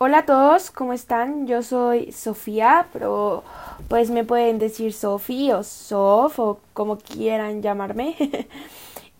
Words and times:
Hola 0.00 0.18
a 0.18 0.26
todos, 0.26 0.70
¿cómo 0.70 0.92
están? 0.92 1.48
Yo 1.48 1.60
soy 1.64 2.12
Sofía, 2.12 2.86
pero 2.92 3.42
pues 3.88 4.12
me 4.12 4.22
pueden 4.22 4.60
decir 4.60 4.92
Sofi 4.92 5.50
o 5.50 5.64
Sof 5.64 6.38
o 6.38 6.60
como 6.72 6.98
quieran 6.98 7.62
llamarme. 7.62 8.14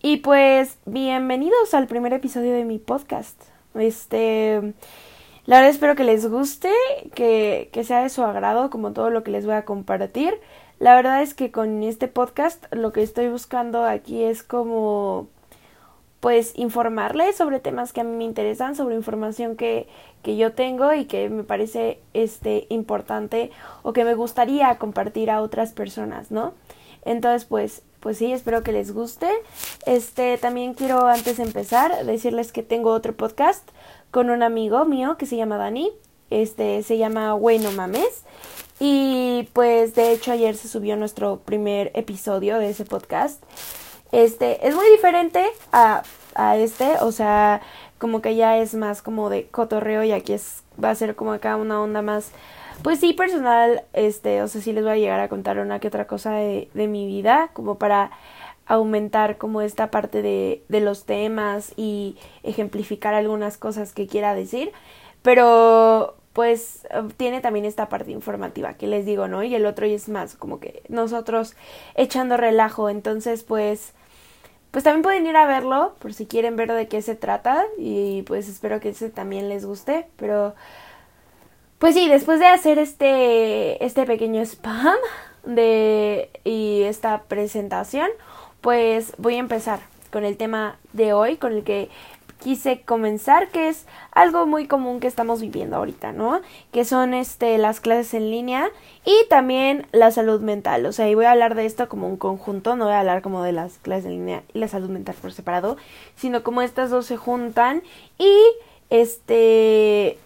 y 0.01 0.17
pues 0.17 0.77
bienvenidos 0.85 1.73
al 1.73 1.87
primer 1.87 2.13
episodio 2.13 2.53
de 2.53 2.63
mi 2.63 2.79
podcast. 2.79 3.41
Este, 3.75 4.73
la 5.45 5.57
verdad 5.57 5.71
espero 5.71 5.95
que 5.97 6.05
les 6.05 6.25
guste, 6.29 6.71
que, 7.13 7.69
que 7.73 7.83
sea 7.83 8.01
de 8.01 8.07
su 8.07 8.23
agrado 8.23 8.69
como 8.69 8.93
todo 8.93 9.09
lo 9.09 9.21
que 9.21 9.31
les 9.31 9.45
voy 9.45 9.55
a 9.55 9.65
compartir. 9.65 10.39
La 10.79 10.95
verdad 10.95 11.21
es 11.21 11.33
que 11.33 11.51
con 11.51 11.83
este 11.83 12.07
podcast 12.07 12.63
lo 12.71 12.93
que 12.93 13.03
estoy 13.03 13.27
buscando 13.27 13.83
aquí 13.83 14.23
es 14.23 14.43
como 14.43 15.27
pues 16.19 16.53
informarles 16.55 17.37
sobre 17.37 17.59
temas 17.59 17.93
que 17.93 18.01
a 18.01 18.03
mí 18.03 18.15
me 18.15 18.25
interesan, 18.25 18.75
sobre 18.75 18.95
información 18.95 19.55
que, 19.55 19.87
que 20.21 20.35
yo 20.35 20.53
tengo 20.53 20.93
y 20.93 21.05
que 21.05 21.29
me 21.29 21.43
parece 21.43 21.99
este 22.13 22.67
importante 22.69 23.51
o 23.83 23.93
que 23.93 24.03
me 24.03 24.15
gustaría 24.15 24.77
compartir 24.77 25.31
a 25.31 25.41
otras 25.41 25.71
personas, 25.71 26.29
¿no? 26.29 26.53
Entonces, 27.05 27.45
pues, 27.45 27.81
pues 28.01 28.17
sí, 28.17 28.31
espero 28.33 28.63
que 28.63 28.71
les 28.71 28.93
guste. 28.93 29.29
Este, 29.85 30.37
también 30.37 30.73
quiero 30.73 31.07
antes 31.07 31.37
de 31.37 31.43
empezar 31.43 32.05
decirles 32.05 32.51
que 32.51 32.63
tengo 32.63 32.91
otro 32.91 33.15
podcast 33.15 33.67
con 34.11 34.29
un 34.29 34.43
amigo 34.43 34.83
mío 34.85 35.17
que 35.17 35.25
se 35.25 35.37
llama 35.37 35.57
Dani. 35.57 35.91
Este, 36.29 36.83
se 36.83 36.97
llama 36.97 37.33
Bueno 37.33 37.71
Mames. 37.71 38.23
Y 38.79 39.49
pues 39.53 39.95
de 39.95 40.13
hecho 40.13 40.31
ayer 40.31 40.55
se 40.55 40.67
subió 40.69 40.95
nuestro 40.95 41.39
primer 41.39 41.91
episodio 41.95 42.57
de 42.59 42.69
ese 42.69 42.85
podcast. 42.85 43.43
Este, 44.11 44.67
es 44.67 44.75
muy 44.75 44.89
diferente 44.89 45.45
a, 45.71 46.03
a 46.35 46.57
este, 46.57 46.95
o 47.01 47.11
sea, 47.11 47.61
como 47.97 48.21
que 48.21 48.35
ya 48.35 48.57
es 48.57 48.73
más 48.73 49.01
como 49.01 49.29
de 49.29 49.47
cotorreo 49.47 50.03
y 50.03 50.11
aquí 50.11 50.33
es, 50.33 50.63
va 50.83 50.89
a 50.89 50.95
ser 50.95 51.15
como 51.15 51.33
acá 51.33 51.55
una 51.57 51.81
onda 51.81 52.01
más, 52.01 52.31
pues 52.81 52.99
sí, 52.99 53.13
personal, 53.13 53.83
este, 53.93 54.41
o 54.41 54.47
sea, 54.47 54.61
sí 54.61 54.73
les 54.73 54.83
voy 54.83 54.93
a 54.93 54.97
llegar 54.97 55.19
a 55.19 55.29
contar 55.29 55.59
una 55.59 55.79
que 55.79 55.89
otra 55.89 56.07
cosa 56.07 56.31
de, 56.31 56.69
de 56.73 56.87
mi 56.87 57.05
vida, 57.05 57.49
como 57.53 57.75
para 57.75 58.11
aumentar 58.65 59.37
como 59.37 59.61
esta 59.61 59.91
parte 59.91 60.21
de, 60.21 60.63
de 60.69 60.79
los 60.79 61.05
temas 61.05 61.73
y 61.75 62.17
ejemplificar 62.43 63.13
algunas 63.13 63.57
cosas 63.57 63.93
que 63.93 64.07
quiera 64.07 64.33
decir, 64.35 64.71
pero 65.21 66.15
pues 66.33 66.87
tiene 67.17 67.41
también 67.41 67.65
esta 67.65 67.89
parte 67.89 68.11
informativa 68.11 68.75
que 68.75 68.87
les 68.87 69.05
digo, 69.05 69.27
¿no? 69.27 69.43
Y 69.43 69.55
el 69.55 69.65
otro 69.65 69.85
y 69.87 69.93
es 69.93 70.07
más 70.07 70.35
como 70.35 70.59
que 70.59 70.83
nosotros 70.87 71.55
echando 71.95 72.37
relajo, 72.37 72.89
entonces 72.89 73.43
pues 73.43 73.93
pues 74.71 74.83
también 74.83 75.01
pueden 75.03 75.25
ir 75.25 75.35
a 75.35 75.47
verlo 75.47 75.95
por 75.99 76.13
si 76.13 76.25
quieren 76.25 76.55
ver 76.55 76.71
de 76.71 76.87
qué 76.87 77.01
se 77.01 77.15
trata 77.15 77.63
y 77.77 78.23
pues 78.23 78.47
espero 78.47 78.79
que 78.79 78.89
ese 78.89 79.09
también 79.09 79.49
les 79.49 79.65
guste, 79.65 80.07
pero 80.15 80.53
pues 81.79 81.95
sí, 81.95 82.07
después 82.09 82.39
de 82.39 82.47
hacer 82.47 82.77
este 82.77 83.83
este 83.83 84.05
pequeño 84.05 84.41
spam 84.41 84.97
de 85.45 86.29
y 86.43 86.83
esta 86.83 87.23
presentación, 87.23 88.09
pues 88.61 89.13
voy 89.17 89.35
a 89.35 89.39
empezar 89.39 89.79
con 90.11 90.25
el 90.25 90.37
tema 90.37 90.77
de 90.93 91.13
hoy, 91.13 91.37
con 91.37 91.53
el 91.53 91.63
que 91.63 91.89
quise 92.39 92.81
comenzar, 92.81 93.49
que 93.49 93.69
es 93.69 93.85
algo 94.11 94.45
muy 94.45 94.67
común 94.67 94.99
que 94.99 95.07
estamos 95.07 95.41
viviendo 95.41 95.77
ahorita, 95.77 96.11
¿no? 96.11 96.41
Que 96.71 96.85
son 96.85 97.13
este 97.13 97.57
las 97.57 97.79
clases 97.79 98.13
en 98.13 98.31
línea 98.31 98.69
y 99.05 99.15
también 99.29 99.85
la 99.91 100.11
salud 100.11 100.41
mental. 100.41 100.85
O 100.85 100.91
sea, 100.91 101.09
y 101.09 101.15
voy 101.15 101.25
a 101.25 101.31
hablar 101.31 101.55
de 101.55 101.65
esto 101.65 101.89
como 101.89 102.07
un 102.07 102.17
conjunto, 102.17 102.75
no 102.75 102.85
voy 102.85 102.93
a 102.93 102.99
hablar 103.01 103.21
como 103.21 103.43
de 103.43 103.51
las 103.51 103.77
clases 103.79 104.05
en 104.05 104.11
línea 104.11 104.43
y 104.53 104.59
la 104.59 104.67
salud 104.67 104.89
mental 104.89 105.15
por 105.21 105.33
separado, 105.33 105.77
sino 106.15 106.43
como 106.43 106.61
estas 106.61 106.89
dos 106.89 107.05
se 107.05 107.17
juntan 107.17 107.83
y 108.17 108.33
este 108.89 110.17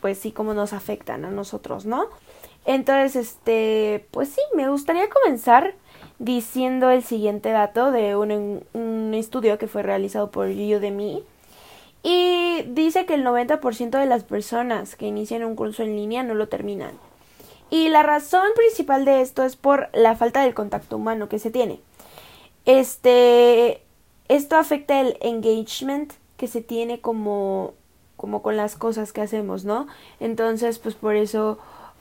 pues 0.00 0.18
sí 0.18 0.32
como 0.32 0.52
nos 0.52 0.72
afectan 0.72 1.24
a 1.24 1.30
nosotros, 1.30 1.86
¿no? 1.86 2.06
Entonces, 2.64 3.16
este, 3.16 4.06
pues 4.10 4.28
sí, 4.28 4.40
me 4.54 4.68
gustaría 4.68 5.08
comenzar 5.08 5.74
diciendo 6.18 6.90
el 6.90 7.02
siguiente 7.02 7.50
dato 7.50 7.90
de 7.90 8.14
un, 8.16 8.64
un 8.72 9.14
estudio 9.14 9.58
que 9.58 9.66
fue 9.66 9.82
realizado 9.82 10.30
por 10.30 10.46
Udemy 10.46 11.24
y 12.02 12.62
dice 12.68 13.06
que 13.06 13.14
el 13.14 13.24
90% 13.24 13.90
de 13.90 14.06
las 14.06 14.24
personas 14.24 14.96
que 14.96 15.06
inician 15.06 15.44
un 15.44 15.56
curso 15.56 15.82
en 15.82 15.96
línea 15.96 16.22
no 16.22 16.34
lo 16.34 16.48
terminan. 16.48 16.92
Y 17.70 17.88
la 17.88 18.02
razón 18.02 18.48
principal 18.54 19.04
de 19.04 19.22
esto 19.22 19.44
es 19.44 19.56
por 19.56 19.88
la 19.92 20.16
falta 20.16 20.42
del 20.42 20.54
contacto 20.54 20.96
humano 20.96 21.28
que 21.28 21.38
se 21.38 21.50
tiene. 21.50 21.80
Este, 22.66 23.82
esto 24.28 24.56
afecta 24.56 25.00
el 25.00 25.16
engagement 25.20 26.12
que 26.36 26.48
se 26.48 26.60
tiene 26.60 27.00
como, 27.00 27.72
como 28.16 28.42
con 28.42 28.56
las 28.56 28.76
cosas 28.76 29.12
que 29.12 29.22
hacemos, 29.22 29.64
¿no? 29.64 29.86
Entonces, 30.20 30.78
pues 30.78 30.94
por 30.94 31.16
eso 31.16 31.58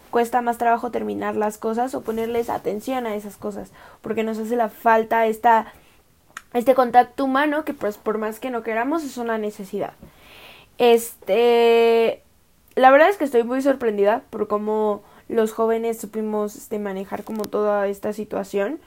cuesta 0.10 0.42
más 0.42 0.58
trabajo 0.58 0.92
terminar 0.92 1.36
las 1.36 1.58
cosas 1.58 1.96
o 1.96 2.02
ponerles 2.02 2.50
atención 2.50 3.08
a 3.08 3.16
esas 3.16 3.38
cosas, 3.38 3.72
porque 4.02 4.24
nos 4.24 4.38
hace 4.38 4.56
la 4.56 4.70
falta 4.70 5.26
esta 5.26 5.74
este 6.54 6.76
contacto 6.76 7.26
humano 7.26 7.64
que 7.64 7.74
pues 7.74 7.98
por 7.98 8.18
más 8.18 8.40
que 8.40 8.50
no 8.50 8.64
queramos 8.64 9.04
es 9.04 9.18
una 9.18 9.38
necesidad. 9.38 9.94
Este, 10.78 12.24
la 12.76 12.92
verdad 12.92 13.10
es 13.10 13.18
que 13.18 13.26
estoy 13.26 13.44
muy 13.44 13.62
sorprendida 13.62 14.24
por 14.30 14.48
cómo 14.48 15.04
los 15.30 15.54
jóvenes 15.54 16.00
supimos 16.00 16.56
este, 16.56 16.80
manejar 16.80 17.24
como 17.24 17.46
toda 17.46 17.88
esta 17.88 18.14
situación. 18.14 18.80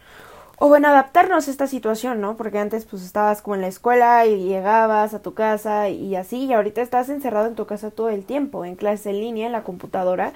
O 0.57 0.69
bueno, 0.69 0.89
adaptarnos 0.89 1.49
a 1.49 1.51
esta 1.51 1.67
situación, 1.67 2.21
¿no? 2.21 2.37
Porque 2.37 2.59
antes 2.59 2.85
pues 2.85 3.03
estabas 3.03 3.43
como 3.43 3.57
en 3.57 3.63
la 3.63 3.67
escuela 3.67 4.25
y 4.27 4.45
llegabas 4.45 5.13
a 5.13 5.21
tu 5.21 5.35
casa 5.35 5.89
y 5.89 6.15
así, 6.15 6.45
y 6.45 6.53
ahorita 6.53 6.81
estás 6.81 7.09
encerrado 7.09 7.49
en 7.49 7.57
tu 7.57 7.67
casa 7.67 7.91
todo 7.91 8.09
el 8.09 8.25
tiempo, 8.25 8.65
en 8.65 8.77
clase 8.77 9.11
en 9.11 9.21
línea, 9.21 9.47
en 9.47 9.53
la 9.53 9.65
computadora. 9.65 10.33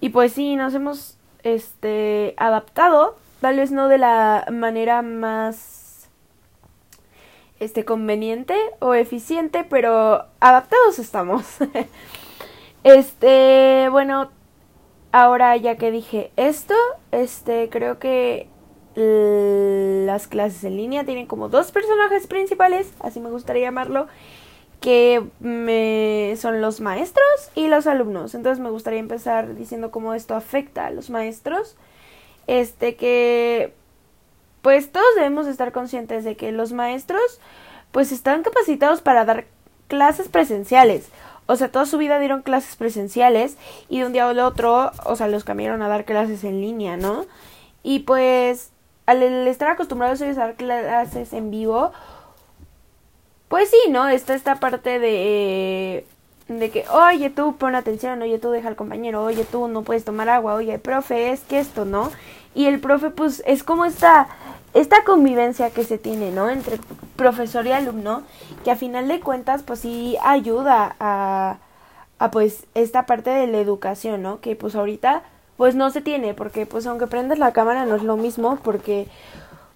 Y 0.00 0.08
pues 0.08 0.32
sí, 0.32 0.56
nos 0.56 0.74
hemos 0.74 1.16
este 1.44 2.34
adaptado, 2.38 3.16
tal 3.40 3.56
vez 3.56 3.70
no 3.70 3.88
de 3.88 3.98
la 3.98 4.46
manera 4.50 5.00
más 5.02 5.79
este 7.60 7.84
conveniente 7.84 8.54
o 8.80 8.94
eficiente, 8.94 9.64
pero 9.64 10.24
adaptados 10.40 10.98
estamos. 10.98 11.44
este, 12.84 13.88
bueno, 13.90 14.30
ahora 15.12 15.56
ya 15.56 15.76
que 15.76 15.90
dije 15.90 16.32
esto, 16.36 16.74
este 17.12 17.68
creo 17.70 17.98
que 17.98 18.48
las 18.96 20.26
clases 20.26 20.64
en 20.64 20.76
línea 20.76 21.04
tienen 21.04 21.26
como 21.26 21.48
dos 21.48 21.70
personajes 21.70 22.26
principales, 22.26 22.92
así 23.00 23.20
me 23.20 23.30
gustaría 23.30 23.62
llamarlo, 23.64 24.08
que 24.80 25.22
me, 25.40 26.34
son 26.36 26.60
los 26.60 26.80
maestros 26.80 27.26
y 27.54 27.68
los 27.68 27.86
alumnos. 27.86 28.34
Entonces 28.34 28.62
me 28.62 28.70
gustaría 28.70 28.98
empezar 28.98 29.54
diciendo 29.54 29.90
cómo 29.90 30.14
esto 30.14 30.34
afecta 30.34 30.86
a 30.86 30.90
los 30.90 31.10
maestros. 31.10 31.76
Este 32.46 32.96
que 32.96 33.74
pues 34.62 34.90
todos 34.92 35.06
debemos 35.16 35.46
estar 35.46 35.72
conscientes 35.72 36.24
de 36.24 36.36
que 36.36 36.52
los 36.52 36.72
maestros 36.72 37.40
pues 37.92 38.12
están 38.12 38.42
capacitados 38.42 39.00
para 39.00 39.24
dar 39.24 39.46
clases 39.88 40.28
presenciales. 40.28 41.08
O 41.46 41.56
sea, 41.56 41.72
toda 41.72 41.86
su 41.86 41.98
vida 41.98 42.20
dieron 42.20 42.42
clases 42.42 42.76
presenciales 42.76 43.56
y 43.88 44.00
de 44.00 44.06
un 44.06 44.12
día 44.12 44.28
al 44.28 44.38
otro, 44.38 44.92
o 45.04 45.16
sea, 45.16 45.26
los 45.26 45.42
cambiaron 45.42 45.82
a 45.82 45.88
dar 45.88 46.04
clases 46.04 46.44
en 46.44 46.60
línea, 46.60 46.96
¿no? 46.96 47.26
Y 47.82 48.00
pues 48.00 48.70
al 49.06 49.22
estar 49.48 49.68
acostumbrados 49.68 50.22
a 50.22 50.32
dar 50.32 50.54
clases 50.54 51.32
en 51.32 51.50
vivo, 51.50 51.92
pues 53.48 53.68
sí, 53.70 53.90
¿no? 53.90 54.08
Está 54.08 54.34
esta 54.34 54.60
parte 54.60 55.00
de 55.00 56.06
de 56.58 56.70
que, 56.70 56.84
oye, 56.88 57.30
tú 57.30 57.56
pon 57.56 57.76
atención, 57.76 58.20
oye, 58.22 58.38
tú 58.38 58.50
deja 58.50 58.68
al 58.68 58.76
compañero, 58.76 59.22
oye, 59.22 59.44
tú 59.44 59.68
no 59.68 59.82
puedes 59.82 60.04
tomar 60.04 60.28
agua, 60.28 60.54
oye, 60.54 60.78
profe, 60.78 61.30
es 61.30 61.42
que 61.42 61.60
esto, 61.60 61.84
¿no? 61.84 62.10
Y 62.54 62.66
el 62.66 62.80
profe, 62.80 63.10
pues, 63.10 63.42
es 63.46 63.62
como 63.62 63.84
esta 63.84 64.28
esta 64.74 65.04
convivencia 65.04 65.70
que 65.70 65.84
se 65.84 65.98
tiene, 65.98 66.30
¿no? 66.30 66.48
Entre 66.50 66.78
profesor 67.16 67.66
y 67.66 67.72
alumno, 67.72 68.22
que 68.64 68.70
a 68.70 68.76
final 68.76 69.08
de 69.08 69.20
cuentas, 69.20 69.62
pues 69.62 69.80
sí 69.80 70.16
ayuda 70.22 70.96
a, 71.00 71.58
a 72.18 72.30
pues 72.30 72.66
esta 72.74 73.06
parte 73.06 73.30
de 73.30 73.46
la 73.46 73.58
educación, 73.58 74.22
¿no? 74.22 74.40
Que 74.40 74.54
pues 74.56 74.74
ahorita 74.74 75.22
pues 75.56 75.74
no 75.74 75.90
se 75.90 76.00
tiene, 76.00 76.34
porque 76.34 76.66
pues 76.66 76.86
aunque 76.86 77.06
prendas 77.06 77.38
la 77.38 77.52
cámara 77.52 77.84
no 77.84 77.96
es 77.96 78.02
lo 78.02 78.16
mismo, 78.16 78.58
porque 78.62 79.08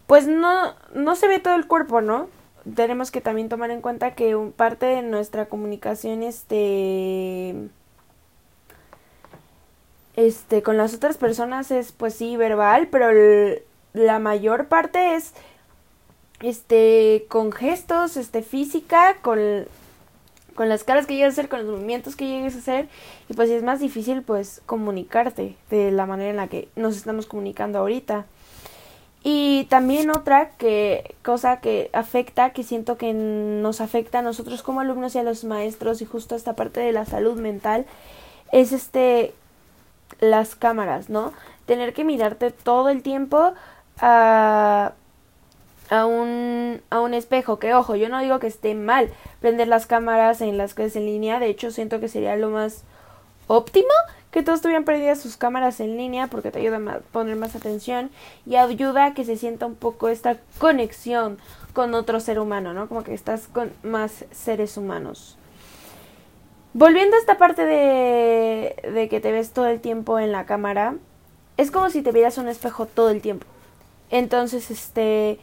pues 0.07 0.27
no, 0.27 0.75
no 0.95 1.17
se 1.17 1.29
ve 1.29 1.41
todo 1.41 1.57
el 1.57 1.67
cuerpo, 1.67 2.01
¿no? 2.01 2.29
Tenemos 2.75 3.11
que 3.11 3.21
también 3.21 3.49
tomar 3.49 3.71
en 3.71 3.81
cuenta 3.81 4.15
que 4.15 4.37
un, 4.37 4.53
parte 4.53 4.87
de 4.87 5.03
nuestra 5.03 5.47
comunicación, 5.47 6.23
este, 6.23 7.55
este, 10.17 10.63
con 10.63 10.77
las 10.77 10.95
otras 10.95 11.17
personas 11.17 11.71
es 11.71 11.93
pues 11.93 12.15
sí 12.15 12.37
verbal, 12.37 12.89
pero 12.91 13.11
el, 13.11 13.63
la 13.95 14.19
mayor 14.19 14.67
parte 14.67 15.15
es 15.15 15.33
este 16.43 17.25
con 17.29 17.53
gestos, 17.53 18.19
este 18.19 18.43
física, 18.43 19.17
con 19.23 19.39
con 20.55 20.69
las 20.69 20.85
caras 20.85 21.07
que 21.07 21.15
llegues 21.15 21.31
a 21.31 21.33
hacer, 21.33 21.49
con 21.49 21.61
los 21.61 21.69
movimientos 21.69 22.17
que 22.17 22.27
llegues 22.27 22.55
a 22.55 22.59
hacer 22.59 22.89
y 23.29 23.35
pues 23.35 23.51
es 23.51 23.63
más 23.63 23.81
difícil 23.81 24.23
pues 24.23 24.63
comunicarte 24.67 25.57
de 25.71 25.91
la 25.91 26.07
manera 26.07 26.31
en 26.31 26.37
la 26.37 26.49
que 26.49 26.69
nos 26.77 26.97
estamos 26.97 27.27
comunicando 27.27 27.79
ahorita. 27.79 28.27
Y 29.27 29.65
también 29.71 30.11
otra 30.11 30.51
que 30.51 31.15
cosa 31.25 31.61
que 31.61 31.89
afecta, 31.95 32.51
que 32.51 32.63
siento 32.63 32.99
que 32.99 33.15
nos 33.15 33.81
afecta 33.81 34.19
a 34.19 34.23
nosotros 34.23 34.63
como 34.63 34.81
alumnos 34.81 35.15
y 35.15 35.19
a 35.19 35.23
los 35.23 35.45
maestros 35.45 36.03
y 36.03 36.05
justo 36.05 36.37
esta 36.37 36.55
parte 36.55 36.81
de 36.81 36.93
la 36.93 37.07
salud 37.07 37.41
mental 37.41 37.87
es 38.53 38.73
este 38.73 39.33
las 40.21 40.55
cámaras, 40.55 41.09
¿no? 41.09 41.33
Tener 41.65 41.95
que 41.95 42.05
mirarte 42.05 42.51
todo 42.51 42.91
el 42.91 43.03
tiempo 43.03 43.55
a 44.01 44.93
a 45.91 46.07
un, 46.07 46.81
a 46.91 47.01
un 47.01 47.15
espejo. 47.15 47.59
Que 47.59 47.75
ojo, 47.75 47.97
yo 47.97 48.09
no 48.09 48.21
digo 48.21 48.39
que 48.39 48.47
esté 48.47 48.75
mal 48.75 49.11
prender 49.41 49.69
las 49.69 49.87
cámaras 49.87 50.41
en 50.41 50.57
las 50.59 50.75
clases 50.75 50.97
en 50.97 51.07
línea. 51.07 51.39
De 51.39 51.49
hecho, 51.49 51.71
siento 51.71 52.01
que 52.01 52.09
sería 52.09 52.37
lo 52.37 52.51
más 52.51 52.83
óptimo 53.47 53.93
que 54.31 54.43
todos 54.43 54.63
tuvieran 54.63 54.85
perdidas 54.85 55.21
sus 55.21 55.37
cámaras 55.37 55.79
en 55.79 55.97
línea 55.97 56.27
porque 56.27 56.51
te 56.51 56.59
ayuda 56.59 56.79
a 56.79 56.99
poner 57.13 57.37
más 57.37 57.55
atención 57.55 58.11
y 58.47 58.57
ayuda 58.57 59.07
a 59.07 59.15
que 59.15 59.25
se 59.25 59.37
sienta 59.37 59.67
un 59.67 59.77
poco 59.77 60.09
esta 60.09 60.39
conexión 60.59 61.39
con 61.73 61.95
otro 61.95 62.19
ser 62.19 62.41
humano, 62.41 62.73
¿no? 62.73 62.89
Como 62.89 63.05
que 63.05 63.15
estás 63.15 63.47
con 63.47 63.73
más 63.85 64.25
seres 64.33 64.77
humanos. 64.77 65.37
Volviendo 66.73 67.15
a 67.15 67.21
esta 67.21 67.39
parte 67.39 67.65
de, 67.65 68.75
de 68.93 69.09
que 69.09 69.21
te 69.21 69.31
ves 69.31 69.53
todo 69.53 69.67
el 69.67 69.81
tiempo 69.81 70.19
en 70.19 70.33
la 70.33 70.47
cámara, 70.47 70.97
es 71.57 71.71
como 71.71 71.89
si 71.91 72.03
te 72.03 72.11
vieras 72.11 72.37
un 72.37 72.49
espejo 72.49 72.87
todo 72.87 73.11
el 73.11 73.21
tiempo. 73.21 73.47
Entonces, 74.11 74.71
este, 74.71 75.39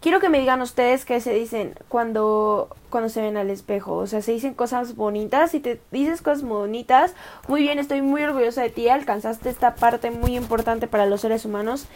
quiero 0.00 0.20
que 0.20 0.28
me 0.28 0.38
digan 0.38 0.62
ustedes 0.62 1.04
qué 1.04 1.20
se 1.20 1.32
dicen 1.32 1.74
cuando, 1.88 2.68
cuando 2.90 3.08
se 3.08 3.20
ven 3.20 3.36
al 3.36 3.50
espejo. 3.50 3.96
O 3.96 4.06
sea, 4.06 4.22
se 4.22 4.32
dicen 4.32 4.54
cosas 4.54 4.96
bonitas. 4.96 5.50
Si 5.50 5.60
te 5.60 5.80
dices 5.90 6.22
cosas 6.22 6.42
bonitas, 6.42 7.14
muy 7.46 7.62
bien, 7.62 7.78
estoy 7.78 8.02
muy 8.02 8.22
orgullosa 8.22 8.62
de 8.62 8.70
ti. 8.70 8.88
Alcanzaste 8.88 9.50
esta 9.50 9.74
parte 9.74 10.10
muy 10.10 10.36
importante 10.36 10.86
para 10.86 11.06
los 11.06 11.20
seres 11.20 11.44
humanos, 11.44 11.86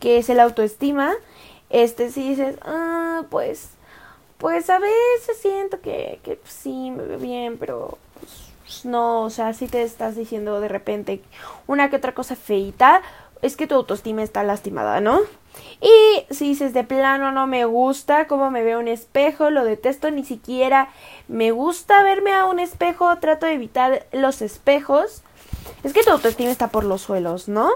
que 0.00 0.18
es 0.18 0.28
el 0.28 0.40
autoestima. 0.40 1.12
Este, 1.70 2.10
si 2.10 2.28
dices, 2.28 2.56
ah, 2.62 3.22
pues, 3.30 3.70
pues 4.38 4.68
a 4.68 4.78
veces 4.78 5.38
siento 5.40 5.80
que, 5.80 6.20
que 6.22 6.38
sí 6.44 6.90
me 6.90 7.04
veo 7.04 7.18
bien, 7.18 7.56
pero 7.58 7.96
pues, 8.18 8.84
no, 8.84 9.22
o 9.22 9.30
sea, 9.30 9.54
si 9.54 9.68
te 9.68 9.82
estás 9.82 10.16
diciendo 10.16 10.60
de 10.60 10.68
repente 10.68 11.22
una 11.66 11.90
que 11.90 11.96
otra 11.96 12.12
cosa 12.12 12.36
feita, 12.36 13.02
es 13.42 13.56
que 13.56 13.66
tu 13.66 13.74
autoestima 13.74 14.22
está 14.22 14.44
lastimada, 14.44 15.00
¿no? 15.00 15.20
Y 15.80 16.24
si 16.32 16.48
dices 16.48 16.72
de 16.72 16.84
plano 16.84 17.32
no 17.32 17.46
me 17.46 17.64
gusta 17.64 18.26
cómo 18.26 18.50
me 18.50 18.62
veo 18.62 18.78
un 18.78 18.88
espejo, 18.88 19.50
lo 19.50 19.64
detesto, 19.64 20.10
ni 20.10 20.24
siquiera 20.24 20.88
me 21.28 21.50
gusta 21.50 22.02
verme 22.04 22.32
a 22.32 22.46
un 22.46 22.60
espejo, 22.60 23.14
trato 23.18 23.46
de 23.46 23.54
evitar 23.54 24.06
los 24.12 24.42
espejos. 24.42 25.22
Es 25.82 25.92
que 25.92 26.04
tu 26.04 26.10
autoestima 26.10 26.50
está 26.50 26.68
por 26.68 26.84
los 26.84 27.02
suelos, 27.02 27.48
¿no? 27.48 27.70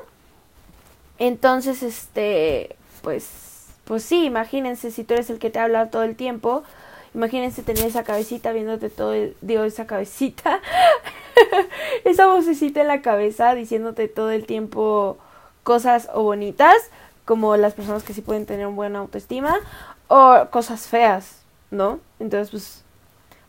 Entonces, 1.18 1.82
este, 1.82 2.76
pues, 3.02 3.66
pues 3.84 4.04
sí, 4.04 4.24
imagínense 4.24 4.90
si 4.90 5.02
tú 5.02 5.14
eres 5.14 5.30
el 5.30 5.38
que 5.38 5.50
te 5.50 5.58
habla 5.58 5.90
todo 5.90 6.04
el 6.04 6.14
tiempo. 6.14 6.62
Imagínense 7.14 7.62
tener 7.62 7.86
esa 7.86 8.04
cabecita 8.04 8.52
viéndote 8.52 8.90
todo 8.90 9.14
el, 9.14 9.36
digo, 9.40 9.64
esa 9.64 9.86
cabecita, 9.86 10.60
esa 12.04 12.26
vocecita 12.26 12.82
en 12.82 12.88
la 12.88 13.02
cabeza 13.02 13.54
diciéndote 13.54 14.08
todo 14.08 14.30
el 14.30 14.44
tiempo 14.44 15.18
cosas 15.66 16.08
o 16.14 16.22
bonitas 16.22 16.76
como 17.24 17.56
las 17.56 17.74
personas 17.74 18.04
que 18.04 18.14
sí 18.14 18.20
pueden 18.20 18.46
tener 18.46 18.68
una 18.68 18.76
buena 18.76 18.98
autoestima 19.00 19.56
o 20.06 20.46
cosas 20.50 20.86
feas, 20.86 21.42
¿no? 21.72 21.98
Entonces, 22.20 22.50
pues, 22.52 22.84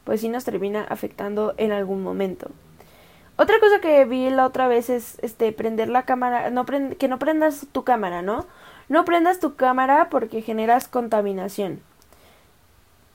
pues 0.03 0.21
sí 0.21 0.27
nos 0.27 0.43
termina 0.43 0.83
afectando 0.89 1.53
en 1.57 1.71
algún 1.71 2.01
momento. 2.01 2.49
Otra 3.35 3.59
cosa 3.59 3.79
que 3.81 4.03
vi 4.05 4.31
la 4.31 4.47
otra 4.47 4.67
vez 4.67 4.89
es 4.89 5.19
este 5.21 5.51
prender 5.51 5.89
la 5.89 6.05
cámara, 6.05 6.49
no 6.49 6.65
que 6.65 7.07
no 7.07 7.19
prendas 7.19 7.67
tu 7.71 7.83
cámara, 7.83 8.23
¿no? 8.23 8.47
No 8.89 9.05
prendas 9.05 9.39
tu 9.39 9.55
cámara 9.55 10.09
porque 10.09 10.41
generas 10.41 10.87
contaminación 10.87 11.81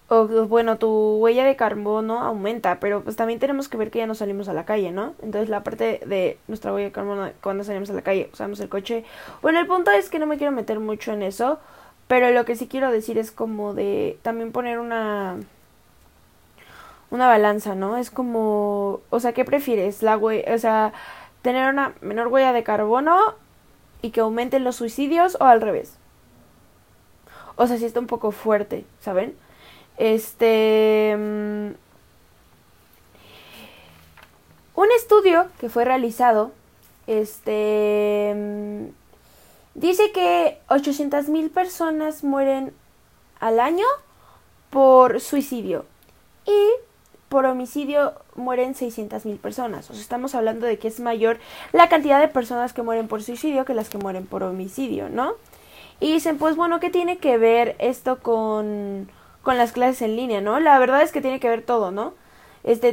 o 0.09 0.27
bueno, 0.47 0.77
tu 0.79 1.17
huella 1.17 1.45
de 1.45 1.57
carbono 1.57 2.21
aumenta, 2.21 2.81
pero 2.81 3.03
pues 3.03 3.17
también 3.17 3.41
tenemos 3.41 3.69
que 3.69 3.77
ver 3.77 3.91
que 3.91 4.01
ya 4.01 4.07
no 4.07 4.15
salimos 4.15 4.49
a 4.49 4.53
la 4.53 4.65
calle, 4.65 4.91
¿no? 4.91 5.15
Entonces 5.23 5.49
la 5.49 5.63
parte 5.63 6.01
de 6.05 6.39
nuestra 6.49 6.73
huella 6.73 6.87
de 6.87 6.93
carbono 6.93 7.31
cuando 7.41 7.65
salimos 7.65 7.91
a 7.91 7.95
la 7.95 8.03
calle, 8.03 8.29
usamos 8.33 8.61
el 8.61 8.69
coche. 8.69 9.05
Bueno, 9.41 9.61
el 9.61 9.67
punto 9.67 9.91
es 9.91 10.11
que 10.11 10.19
no 10.19 10.27
me 10.27 10.37
quiero 10.37 10.53
meter 10.53 10.81
mucho 10.81 11.13
en 11.13 11.23
eso, 11.23 11.59
pero 12.09 12.31
lo 12.31 12.45
que 12.45 12.57
sí 12.57 12.69
quiero 12.69 12.91
decir 12.91 13.19
es 13.19 13.33
como 13.33 13.75
de 13.75 14.19
también 14.23 14.53
poner 14.53 14.79
una 14.79 15.39
una 17.11 17.29
balanza, 17.29 17.75
¿no? 17.75 17.99
Es 17.99 18.11
como, 18.11 19.01
o 19.11 19.21
sea, 19.21 19.33
¿qué 19.35 19.45
prefieres? 19.45 20.03
La 20.03 20.17
o 20.17 20.59
sea, 20.59 20.93
tener 21.43 21.71
una 21.71 21.95
menor 22.01 22.29
huella 22.29 22.53
de 22.53 22.65
carbono 22.65 23.19
y 24.01 24.11
que 24.11 24.21
aumenten 24.21 24.65
los 24.65 24.77
suicidios 24.77 25.37
o 25.41 25.45
al 25.45 25.61
revés. 25.61 25.97
O 27.57 27.67
sea, 27.67 27.77
si 27.77 27.85
está 27.85 28.01
un 28.01 28.07
poco 28.07 28.33
fuerte, 28.33 28.85
¿saben? 29.01 29.37
Este. 29.97 31.15
Mm, 31.17 31.71
un 34.75 34.89
estudio 34.97 35.47
que 35.61 35.69
fue 35.69 35.85
realizado. 35.85 36.53
Este. 37.07 38.33
Mm, 38.35 38.87
dice 39.75 40.13
que 40.13 40.59
800.000 40.69 41.51
personas 41.51 42.25
mueren 42.25 42.73
al 43.41 43.61
año 43.61 43.87
por 44.71 45.21
suicidio. 45.21 45.85
Y 46.47 46.71
por 47.29 47.47
homicidio 47.47 48.13
mueren 48.35 48.75
600.000 48.75 49.39
personas. 49.39 49.89
O 49.91 49.95
sea, 49.95 50.03
estamos 50.03 50.35
hablando 50.35 50.67
de 50.67 50.79
que 50.79 50.89
es 50.89 51.01
mayor 51.01 51.39
la 51.73 51.89
cantidad 51.89 52.21
de 52.21 52.29
personas 52.29 52.75
que 52.75 52.83
mueren 52.83 53.09
por 53.09 53.23
suicidio 53.23 53.65
que 53.65 53.73
las 53.73 53.89
que 53.89 53.97
mueren 53.97 54.27
por 54.27 54.43
homicidio, 54.43 55.09
¿no? 55.09 55.35
Y 55.99 56.13
dicen, 56.13 56.37
pues 56.37 56.57
bueno, 56.57 56.79
¿qué 56.79 56.91
tiene 56.91 57.17
que 57.17 57.39
ver 57.39 57.75
esto 57.79 58.19
con 58.19 59.09
con 59.43 59.59
las 59.59 59.73
clases 59.73 60.03
en 60.03 60.17
línea, 60.17 60.41
¿no? 60.41 60.61
La 60.61 60.79
verdad 60.79 61.03
es 61.03 61.13
que 61.13 61.21
tiene 61.21 61.41
que 61.41 61.49
ver 61.49 61.63
todo, 61.63 61.91
¿no? 61.91 62.15
Este, 62.65 62.93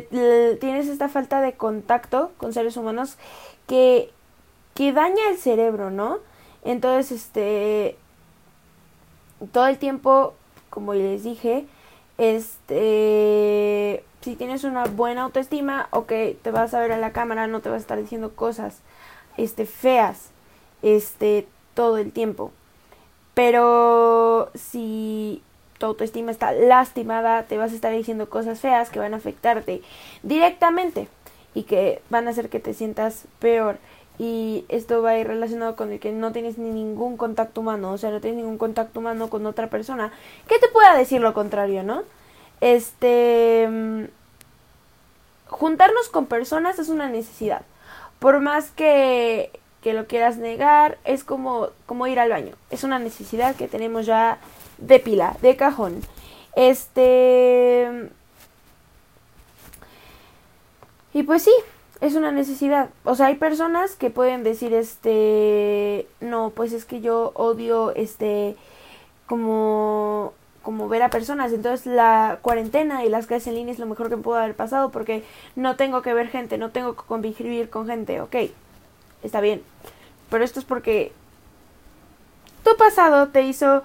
tienes 0.59 0.87
esta 0.87 1.09
falta 1.09 1.41
de 1.41 1.53
contacto 1.53 2.31
con 2.37 2.53
seres 2.53 2.75
humanos 2.75 3.17
que, 3.67 4.11
que 4.73 4.91
daña 4.93 5.29
el 5.29 5.37
cerebro, 5.37 5.91
¿no? 5.91 6.19
Entonces, 6.63 7.11
este, 7.11 7.97
todo 9.51 9.67
el 9.67 9.77
tiempo, 9.77 10.33
como 10.69 10.93
les 10.93 11.23
dije, 11.23 11.65
este, 12.17 14.03
si 14.21 14.35
tienes 14.35 14.63
una 14.63 14.85
buena 14.85 15.23
autoestima, 15.23 15.87
ok, 15.91 16.11
te 16.41 16.51
vas 16.51 16.73
a 16.73 16.79
ver 16.79 16.91
a 16.91 16.97
la 16.97 17.13
cámara, 17.13 17.47
no 17.47 17.61
te 17.61 17.69
vas 17.69 17.77
a 17.77 17.81
estar 17.81 17.99
diciendo 17.99 18.35
cosas, 18.35 18.79
este, 19.37 19.65
feas, 19.65 20.31
este, 20.81 21.47
todo 21.75 21.97
el 21.97 22.11
tiempo. 22.11 22.51
Pero 23.35 24.51
si 24.55 25.43
tu 25.79 25.87
autoestima 25.87 26.29
está 26.29 26.51
lastimada, 26.51 27.43
te 27.43 27.57
vas 27.57 27.71
a 27.71 27.75
estar 27.75 27.91
diciendo 27.91 28.29
cosas 28.29 28.59
feas 28.59 28.89
que 28.89 28.99
van 28.99 29.13
a 29.13 29.17
afectarte 29.17 29.81
directamente 30.21 31.07
y 31.55 31.63
que 31.63 32.01
van 32.09 32.27
a 32.27 32.31
hacer 32.31 32.49
que 32.49 32.59
te 32.59 32.73
sientas 32.75 33.23
peor. 33.39 33.77
Y 34.19 34.65
esto 34.67 35.01
va 35.01 35.11
a 35.11 35.17
ir 35.17 35.27
relacionado 35.27 35.77
con 35.77 35.93
el 35.93 35.99
que 35.99 36.11
no 36.11 36.33
tienes 36.33 36.57
ni 36.57 36.69
ningún 36.69 37.15
contacto 37.15 37.61
humano, 37.61 37.93
o 37.93 37.97
sea, 37.97 38.11
no 38.11 38.19
tienes 38.19 38.37
ningún 38.37 38.57
contacto 38.57 38.99
humano 38.99 39.29
con 39.29 39.45
otra 39.45 39.69
persona 39.69 40.11
que 40.47 40.59
te 40.59 40.67
pueda 40.67 40.95
decir 40.95 41.21
lo 41.21 41.33
contrario, 41.33 41.83
¿no? 41.83 42.03
Este. 42.61 43.67
Mm, 43.69 44.03
juntarnos 45.47 46.09
con 46.09 46.25
personas 46.25 46.77
es 46.79 46.89
una 46.89 47.07
necesidad. 47.09 47.61
Por 48.19 48.41
más 48.41 48.71
que, 48.71 49.51
que 49.81 49.93
lo 49.93 50.05
quieras 50.05 50.35
negar, 50.35 50.97
es 51.05 51.23
como, 51.23 51.69
como 51.85 52.05
ir 52.07 52.19
al 52.19 52.29
baño. 52.29 52.55
Es 52.69 52.83
una 52.83 52.99
necesidad 52.99 53.55
que 53.55 53.69
tenemos 53.69 54.05
ya 54.05 54.39
de 54.79 54.99
pila, 54.99 55.37
de 55.41 55.55
cajón. 55.55 56.01
Este... 56.55 58.09
Y 61.13 61.23
pues 61.23 61.43
sí, 61.43 61.51
es 62.01 62.15
una 62.15 62.31
necesidad. 62.31 62.89
O 63.03 63.15
sea, 63.15 63.27
hay 63.27 63.35
personas 63.35 63.95
que 63.95 64.09
pueden 64.09 64.43
decir, 64.43 64.73
este, 64.73 66.07
no, 66.21 66.51
pues 66.51 66.71
es 66.71 66.85
que 66.85 67.01
yo 67.01 67.31
odio, 67.35 67.93
este, 67.95 68.55
como, 69.25 70.33
como 70.61 70.87
ver 70.87 71.03
a 71.03 71.09
personas. 71.09 71.51
Entonces 71.51 71.85
la 71.87 72.39
cuarentena 72.41 73.03
y 73.05 73.09
las 73.09 73.27
clases 73.27 73.47
en 73.47 73.55
línea 73.55 73.73
es 73.73 73.79
lo 73.79 73.85
mejor 73.85 74.09
que 74.09 74.17
pudo 74.17 74.35
haber 74.35 74.55
pasado 74.55 74.91
porque 74.91 75.23
no 75.55 75.75
tengo 75.75 76.01
que 76.01 76.13
ver 76.13 76.29
gente, 76.29 76.57
no 76.57 76.69
tengo 76.71 76.95
que 76.95 77.03
convivir 77.03 77.69
con 77.69 77.87
gente. 77.87 78.21
Ok, 78.21 78.35
está 79.23 79.41
bien. 79.41 79.61
Pero 80.29 80.43
esto 80.43 80.59
es 80.59 80.65
porque 80.65 81.11
tu 82.63 82.77
pasado 82.77 83.29
te 83.29 83.41
hizo 83.41 83.83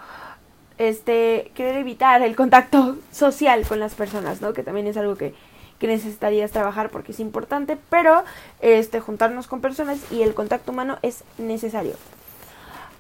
este, 0.79 1.53
querer 1.55 1.77
evitar 1.77 2.23
el 2.23 2.37
contacto 2.37 2.97
social 3.13 3.67
con 3.67 3.81
las 3.81 3.95
personas, 3.95 4.41
¿no? 4.41 4.53
Que 4.53 4.63
también 4.63 4.87
es 4.87 4.97
algo 4.97 5.17
que, 5.17 5.35
que 5.79 5.87
necesitarías 5.87 6.51
trabajar 6.51 6.91
porque 6.91 7.13
es 7.13 7.21
importante, 7.21 7.77
pero 7.91 8.25
este, 8.61 9.01
juntarnos 9.01 9.47
con 9.47 9.61
personas 9.61 10.01
y 10.11 10.23
el 10.23 10.35
contacto 10.35 10.73
humano 10.73 10.99
es 11.03 11.25
necesario. 11.39 11.95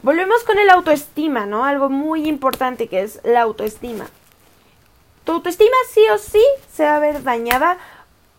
Volvemos 0.02 0.44
con 0.44 0.58
el 0.58 0.68
autoestima, 0.70 1.46
¿no? 1.46 1.64
Algo 1.64 1.88
muy 1.88 2.28
importante 2.28 2.88
que 2.88 3.02
es 3.02 3.20
la 3.24 3.40
autoestima. 3.40 4.06
Tu 5.24 5.32
autoestima 5.32 5.76
sí 5.90 6.02
o 6.12 6.18
sí 6.18 6.44
se 6.70 6.84
va 6.84 6.96
a 6.96 7.00
ver 7.00 7.22
dañada 7.22 7.78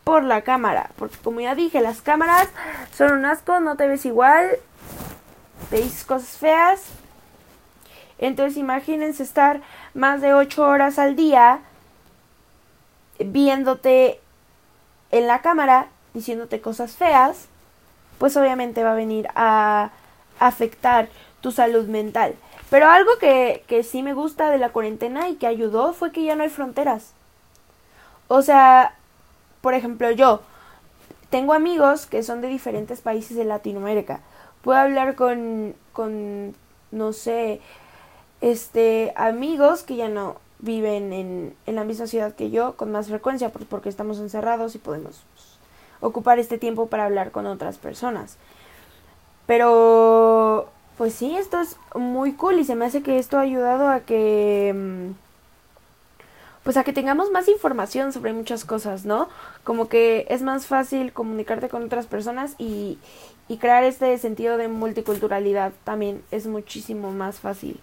por 0.04 0.24
la 0.24 0.44
cámara, 0.44 0.92
porque 0.98 1.18
como 1.24 1.42
ya 1.42 1.56
dije, 1.56 1.82
las 1.82 2.04
cámaras 2.04 2.48
son 2.96 3.13
un 3.13 3.25
asco, 3.25 3.60
no 3.60 3.75
te 3.75 3.88
ves 3.88 4.06
igual, 4.06 4.51
te 5.72 5.77
dices 5.77 6.04
cosas 6.04 6.38
feas, 6.38 6.84
Entonces 8.17 8.57
imagínense 8.57 9.24
estar 9.24 9.62
más 9.93 10.22
de 10.22 10.34
ocho 10.34 10.63
horas 10.65 11.00
al 11.00 11.15
día 11.15 11.60
viéndote 13.19 14.19
en 15.12 15.27
la 15.27 15.41
cámara, 15.41 15.88
diciéndote 16.13 16.62
cosas 16.62 16.95
feas, 16.95 17.48
pues 18.17 18.36
obviamente 18.38 18.84
va 18.84 18.91
a 18.91 18.95
venir 18.95 19.27
a 19.36 19.91
afectar 20.39 21.10
tu 21.41 21.51
salud 21.51 21.88
mental. 21.88 22.36
Pero 22.69 22.89
algo 22.89 23.17
que, 23.19 23.63
que 23.67 23.84
sí 23.84 24.01
me 24.01 24.13
gusta 24.13 24.50
de 24.50 24.57
la 24.57 24.69
cuarentena 24.69 25.29
y 25.29 25.36
que 25.36 25.48
ayudó 25.48 25.93
fue 25.93 26.12
que 26.12 26.24
ya 26.24 26.36
no 26.36 26.43
hay 26.43 26.50
fronteras. 26.50 27.13
O 28.27 28.41
sea, 28.41 28.95
por 29.62 29.74
ejemplo, 29.74 30.12
yo 30.12 30.41
tengo 31.29 31.53
amigos 31.53 32.05
que 32.05 32.24
son 32.24 32.41
de 32.41 32.48
diferentes 32.48 33.01
países 33.01 33.38
de 33.38 33.45
Latinoamérica. 33.45 34.22
Puedo 34.62 34.79
hablar 34.79 35.15
con, 35.15 35.75
con 35.93 36.55
no 36.91 37.13
sé, 37.13 37.62
este, 38.42 39.13
amigos 39.15 39.84
que 39.84 39.96
ya 39.96 40.10
no 40.10 40.38
viven 40.60 41.13
en, 41.13 41.56
en 41.65 41.75
la 41.75 41.84
misma 41.84 42.08
ciudad 42.08 42.34
que 42.34 42.50
yo 42.50 42.75
con 42.75 42.92
más 42.92 43.08
frecuencia, 43.08 43.50
pues 43.50 43.65
porque 43.65 43.89
estamos 43.89 44.20
encerrados 44.20 44.75
y 44.75 44.80
podemos 44.80 45.24
pues, 45.34 45.46
ocupar 46.01 46.39
este 46.39 46.58
tiempo 46.58 46.88
para 46.88 47.06
hablar 47.06 47.32
con 47.32 47.46
otras 47.46 47.77
personas. 47.77 48.38
Pero, 49.46 50.70
pues 50.98 51.13
sí, 51.13 51.36
esto 51.36 51.60
es 51.60 51.77
muy 51.94 52.34
cool 52.34 52.60
y 52.60 52.63
se 52.63 52.75
me 52.75 52.86
hace 52.86 53.04
que 53.04 53.20
esto 53.20 53.38
ha 53.38 53.42
ayudado 53.42 53.89
a 53.89 54.01
que... 54.01 54.74
Mm, 54.75 55.25
pues 56.63 56.77
a 56.77 56.84
que 56.84 56.94
tengamos 56.94 57.30
más 57.30 57.48
información 57.48 58.12
sobre 58.12 58.34
muchas 58.34 58.65
cosas, 58.65 59.06
¿no? 59.06 59.30
Como 59.63 59.88
que 59.88 60.25
es 60.30 60.42
más 60.42 60.65
fácil 60.65 61.13
comunicarte 61.13 61.70
con 61.70 61.84
otras 61.84 62.08
personas 62.08 62.56
y, 62.58 62.98
y 63.48 63.58
crear 63.58 63.84
este 63.84 64.18
sentido 64.18 64.58
de 64.58 64.68
multiculturalidad 64.68 65.74
también 65.84 66.24
es 66.32 66.48
muchísimo 66.48 67.12
más 67.12 67.39
fácil. 67.39 67.80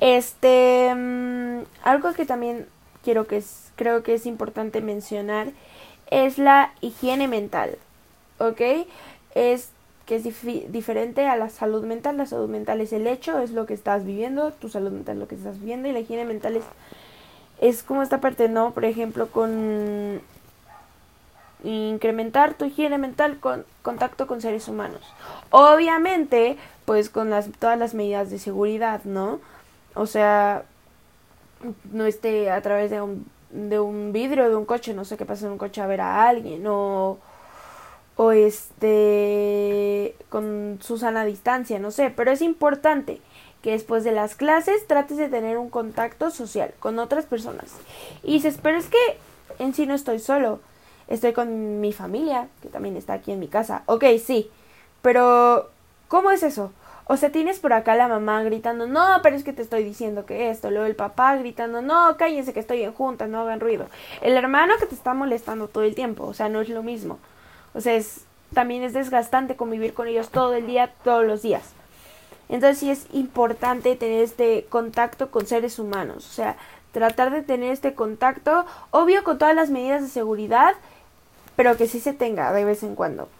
Este, 0.00 0.94
mm, 0.94 1.62
algo 1.82 2.12
que 2.12 2.26
también 2.26 2.66
quiero 3.02 3.26
que 3.26 3.38
es, 3.38 3.72
creo 3.76 4.02
que 4.02 4.14
es 4.14 4.26
importante 4.26 4.80
mencionar 4.80 5.48
es 6.10 6.38
la 6.38 6.72
higiene 6.80 7.28
mental, 7.28 7.78
¿ok? 8.38 8.60
Es 9.34 9.70
que 10.06 10.16
es 10.16 10.24
diferente 10.72 11.26
a 11.26 11.36
la 11.36 11.50
salud 11.50 11.84
mental. 11.84 12.16
La 12.16 12.24
salud 12.24 12.48
mental 12.48 12.80
es 12.80 12.94
el 12.94 13.06
hecho, 13.06 13.40
es 13.40 13.50
lo 13.50 13.66
que 13.66 13.74
estás 13.74 14.06
viviendo, 14.06 14.52
tu 14.52 14.70
salud 14.70 14.90
mental 14.90 15.16
es 15.16 15.20
lo 15.20 15.28
que 15.28 15.34
estás 15.34 15.58
viviendo 15.60 15.86
y 15.88 15.92
la 15.92 16.00
higiene 16.00 16.24
mental 16.24 16.56
es, 16.56 16.64
es 17.60 17.82
como 17.82 18.02
esta 18.02 18.18
parte, 18.18 18.48
¿no? 18.48 18.70
Por 18.70 18.86
ejemplo, 18.86 19.28
con 19.28 20.22
incrementar 21.62 22.54
tu 22.54 22.64
higiene 22.64 22.96
mental 22.98 23.38
con 23.38 23.66
contacto 23.82 24.26
con 24.26 24.40
seres 24.40 24.68
humanos. 24.68 25.02
Obviamente, 25.50 26.56
pues 26.86 27.10
con 27.10 27.28
las, 27.28 27.50
todas 27.58 27.78
las 27.78 27.92
medidas 27.92 28.30
de 28.30 28.38
seguridad, 28.38 29.04
¿no? 29.04 29.40
O 29.98 30.06
sea, 30.06 30.64
no 31.92 32.06
esté 32.06 32.50
a 32.50 32.62
través 32.62 32.90
de 32.90 33.00
un 33.02 33.26
de 33.50 33.80
un 33.80 34.12
vidrio 34.12 34.48
de 34.48 34.56
un 34.56 34.66
coche, 34.66 34.92
no 34.94 35.04
sé 35.04 35.16
qué 35.16 35.24
pasa 35.24 35.46
en 35.46 35.52
un 35.52 35.58
coche 35.58 35.80
a 35.80 35.86
ver 35.86 36.02
a 36.02 36.28
alguien, 36.28 36.66
o, 36.66 37.18
o 38.16 38.32
este, 38.32 40.14
con 40.28 40.78
su 40.82 40.98
sana 40.98 41.24
distancia, 41.24 41.78
no 41.78 41.90
sé, 41.90 42.12
pero 42.14 42.30
es 42.30 42.42
importante 42.42 43.20
que 43.62 43.70
después 43.72 44.04
de 44.04 44.12
las 44.12 44.34
clases 44.34 44.86
trates 44.86 45.16
de 45.16 45.28
tener 45.28 45.56
un 45.58 45.70
contacto 45.70 46.30
social 46.30 46.74
con 46.78 46.98
otras 46.98 47.24
personas. 47.24 47.72
Y 48.22 48.34
dices, 48.34 48.58
pero 48.62 48.76
es 48.78 48.88
que 48.88 48.98
en 49.58 49.74
sí 49.74 49.86
no 49.86 49.94
estoy 49.94 50.18
solo, 50.18 50.60
estoy 51.08 51.32
con 51.32 51.80
mi 51.80 51.92
familia, 51.92 52.48
que 52.62 52.68
también 52.68 52.96
está 52.96 53.14
aquí 53.14 53.32
en 53.32 53.40
mi 53.40 53.48
casa. 53.48 53.82
Ok, 53.86 54.04
sí, 54.22 54.50
pero 55.00 55.70
¿cómo 56.08 56.30
es 56.30 56.42
eso? 56.42 56.70
O 57.10 57.16
sea, 57.16 57.32
tienes 57.32 57.58
por 57.58 57.72
acá 57.72 57.96
la 57.96 58.06
mamá 58.06 58.42
gritando, 58.42 58.86
no, 58.86 59.20
pero 59.22 59.34
es 59.34 59.42
que 59.42 59.54
te 59.54 59.62
estoy 59.62 59.82
diciendo 59.82 60.26
que 60.26 60.50
esto. 60.50 60.70
Luego 60.70 60.84
el 60.84 60.94
papá 60.94 61.34
gritando, 61.36 61.80
no, 61.80 62.18
cállense 62.18 62.52
que 62.52 62.60
estoy 62.60 62.82
en 62.82 62.92
junta, 62.92 63.26
no 63.26 63.40
hagan 63.40 63.60
ruido. 63.60 63.86
El 64.20 64.36
hermano 64.36 64.74
que 64.78 64.84
te 64.84 64.94
está 64.94 65.14
molestando 65.14 65.68
todo 65.68 65.84
el 65.84 65.94
tiempo, 65.94 66.24
o 66.24 66.34
sea, 66.34 66.50
no 66.50 66.60
es 66.60 66.68
lo 66.68 66.82
mismo. 66.82 67.18
O 67.72 67.80
sea, 67.80 67.94
es, 67.94 68.20
también 68.52 68.82
es 68.82 68.92
desgastante 68.92 69.56
convivir 69.56 69.94
con 69.94 70.06
ellos 70.06 70.28
todo 70.28 70.52
el 70.52 70.66
día, 70.66 70.92
todos 71.02 71.24
los 71.24 71.40
días. 71.40 71.62
Entonces 72.50 72.78
sí 72.78 72.90
es 72.90 73.06
importante 73.12 73.96
tener 73.96 74.22
este 74.22 74.66
contacto 74.68 75.30
con 75.30 75.46
seres 75.46 75.78
humanos. 75.78 76.26
O 76.28 76.32
sea, 76.32 76.56
tratar 76.92 77.30
de 77.30 77.40
tener 77.40 77.72
este 77.72 77.94
contacto, 77.94 78.66
obvio 78.90 79.24
con 79.24 79.38
todas 79.38 79.54
las 79.54 79.70
medidas 79.70 80.02
de 80.02 80.08
seguridad, 80.08 80.74
pero 81.56 81.78
que 81.78 81.88
sí 81.88 82.00
se 82.00 82.12
tenga 82.12 82.52
de 82.52 82.66
vez 82.66 82.82
en 82.82 82.94
cuando. 82.94 83.30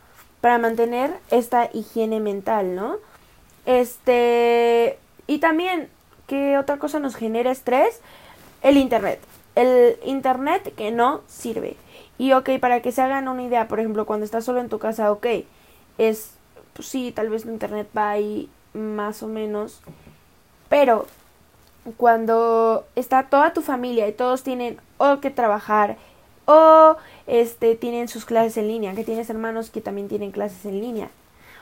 Para 0.40 0.56
mantener 0.56 1.12
esta 1.30 1.68
higiene 1.70 2.20
mental, 2.20 2.74
¿no? 2.74 2.96
Este, 3.68 4.98
y 5.26 5.40
también, 5.40 5.90
¿qué 6.26 6.56
otra 6.56 6.78
cosa 6.78 7.00
nos 7.00 7.14
genera 7.14 7.50
estrés? 7.50 8.00
El 8.62 8.78
Internet. 8.78 9.20
El 9.56 9.98
Internet 10.06 10.74
que 10.74 10.90
no 10.90 11.20
sirve. 11.28 11.76
Y 12.16 12.32
ok, 12.32 12.48
para 12.60 12.80
que 12.80 12.92
se 12.92 13.02
hagan 13.02 13.28
una 13.28 13.42
idea, 13.42 13.68
por 13.68 13.78
ejemplo, 13.78 14.06
cuando 14.06 14.24
estás 14.24 14.46
solo 14.46 14.60
en 14.60 14.70
tu 14.70 14.78
casa, 14.78 15.12
ok, 15.12 15.26
es, 15.98 16.30
pues 16.72 16.88
sí, 16.88 17.12
tal 17.12 17.28
vez 17.28 17.42
tu 17.42 17.50
Internet 17.50 17.88
va 17.94 18.08
ahí 18.08 18.48
más 18.72 19.22
o 19.22 19.28
menos, 19.28 19.82
pero 20.70 21.06
cuando 21.98 22.86
está 22.96 23.24
toda 23.24 23.52
tu 23.52 23.60
familia 23.60 24.08
y 24.08 24.12
todos 24.12 24.42
tienen 24.42 24.78
o 24.96 25.20
que 25.20 25.30
trabajar 25.30 25.98
o 26.46 26.96
este 27.26 27.74
tienen 27.74 28.08
sus 28.08 28.24
clases 28.24 28.56
en 28.56 28.68
línea, 28.68 28.94
que 28.94 29.04
tienes 29.04 29.28
hermanos 29.28 29.68
que 29.68 29.82
también 29.82 30.08
tienen 30.08 30.30
clases 30.30 30.64
en 30.64 30.80
línea. 30.80 31.10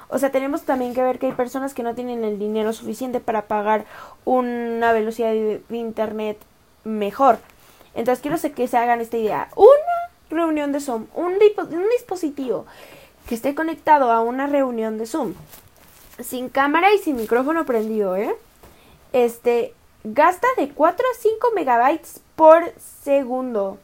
O 0.08 0.18
sea, 0.18 0.30
tenemos 0.30 0.62
también 0.62 0.94
que 0.94 1.02
ver 1.02 1.18
que 1.18 1.26
hay 1.26 1.32
personas 1.32 1.74
que 1.74 1.82
no 1.82 1.94
tienen 1.94 2.24
el 2.24 2.38
dinero 2.38 2.72
suficiente 2.72 3.20
para 3.20 3.42
pagar 3.42 3.84
una 4.24 4.92
velocidad 4.92 5.30
de, 5.30 5.62
internet 5.70 6.38
mejor. 6.84 7.38
Entonces 7.94 8.22
quiero 8.22 8.36
que 8.54 8.68
se 8.68 8.76
hagan 8.76 9.00
esta 9.00 9.16
idea. 9.16 9.48
Una 9.56 9.70
reunión 10.30 10.72
de 10.72 10.80
Zoom, 10.80 11.06
un, 11.14 11.34
un 11.34 11.88
dispositivo 11.96 12.66
que 13.28 13.34
esté 13.34 13.54
conectado 13.54 14.12
a 14.12 14.20
una 14.20 14.46
reunión 14.46 14.98
de 14.98 15.06
Zoom, 15.06 15.34
sin 16.20 16.48
cámara 16.48 16.92
y 16.94 16.98
sin 16.98 17.16
micrófono 17.16 17.66
prendido, 17.66 18.16
¿eh? 18.16 18.34
Este, 19.12 19.74
gasta 20.04 20.46
de 20.56 20.70
4 20.70 21.06
a 21.06 21.18
5 21.20 21.48
megabytes 21.54 22.20
por 22.36 22.72
segundo. 22.78 23.78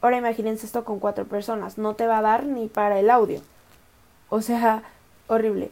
Ahora 0.00 0.18
imagínense 0.18 0.66
esto 0.66 0.84
con 0.84 1.00
cuatro 1.00 1.24
personas, 1.24 1.76
no 1.76 1.94
te 1.94 2.06
va 2.06 2.18
a 2.18 2.22
dar 2.22 2.44
ni 2.44 2.68
para 2.68 3.00
el 3.00 3.10
audio. 3.10 3.40
O 4.28 4.42
sea, 4.42 4.82
horrible. 5.26 5.70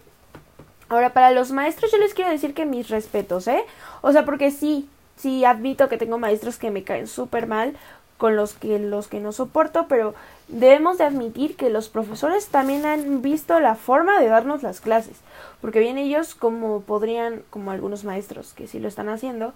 Ahora, 0.88 1.12
para 1.12 1.32
los 1.32 1.50
maestros 1.50 1.90
yo 1.90 1.98
les 1.98 2.14
quiero 2.14 2.30
decir 2.30 2.54
que 2.54 2.64
mis 2.64 2.88
respetos, 2.88 3.48
¿eh? 3.48 3.64
O 4.02 4.12
sea, 4.12 4.24
porque 4.24 4.50
sí, 4.50 4.88
sí 5.16 5.44
admito 5.44 5.88
que 5.88 5.98
tengo 5.98 6.18
maestros 6.18 6.58
que 6.58 6.70
me 6.70 6.84
caen 6.84 7.06
súper 7.06 7.46
mal, 7.46 7.76
con 8.18 8.36
los 8.36 8.54
que 8.54 8.78
los 8.78 9.08
que 9.08 9.20
no 9.20 9.32
soporto, 9.32 9.86
pero 9.88 10.14
debemos 10.48 10.98
de 10.98 11.04
admitir 11.04 11.56
que 11.56 11.70
los 11.70 11.88
profesores 11.88 12.48
también 12.48 12.86
han 12.86 13.20
visto 13.20 13.60
la 13.60 13.74
forma 13.74 14.20
de 14.20 14.28
darnos 14.28 14.62
las 14.62 14.80
clases, 14.80 15.16
porque 15.60 15.80
bien 15.80 15.98
ellos 15.98 16.34
como 16.34 16.80
podrían, 16.80 17.42
como 17.50 17.70
algunos 17.70 18.04
maestros 18.04 18.54
que 18.54 18.68
sí 18.68 18.78
lo 18.78 18.88
están 18.88 19.08
haciendo, 19.08 19.52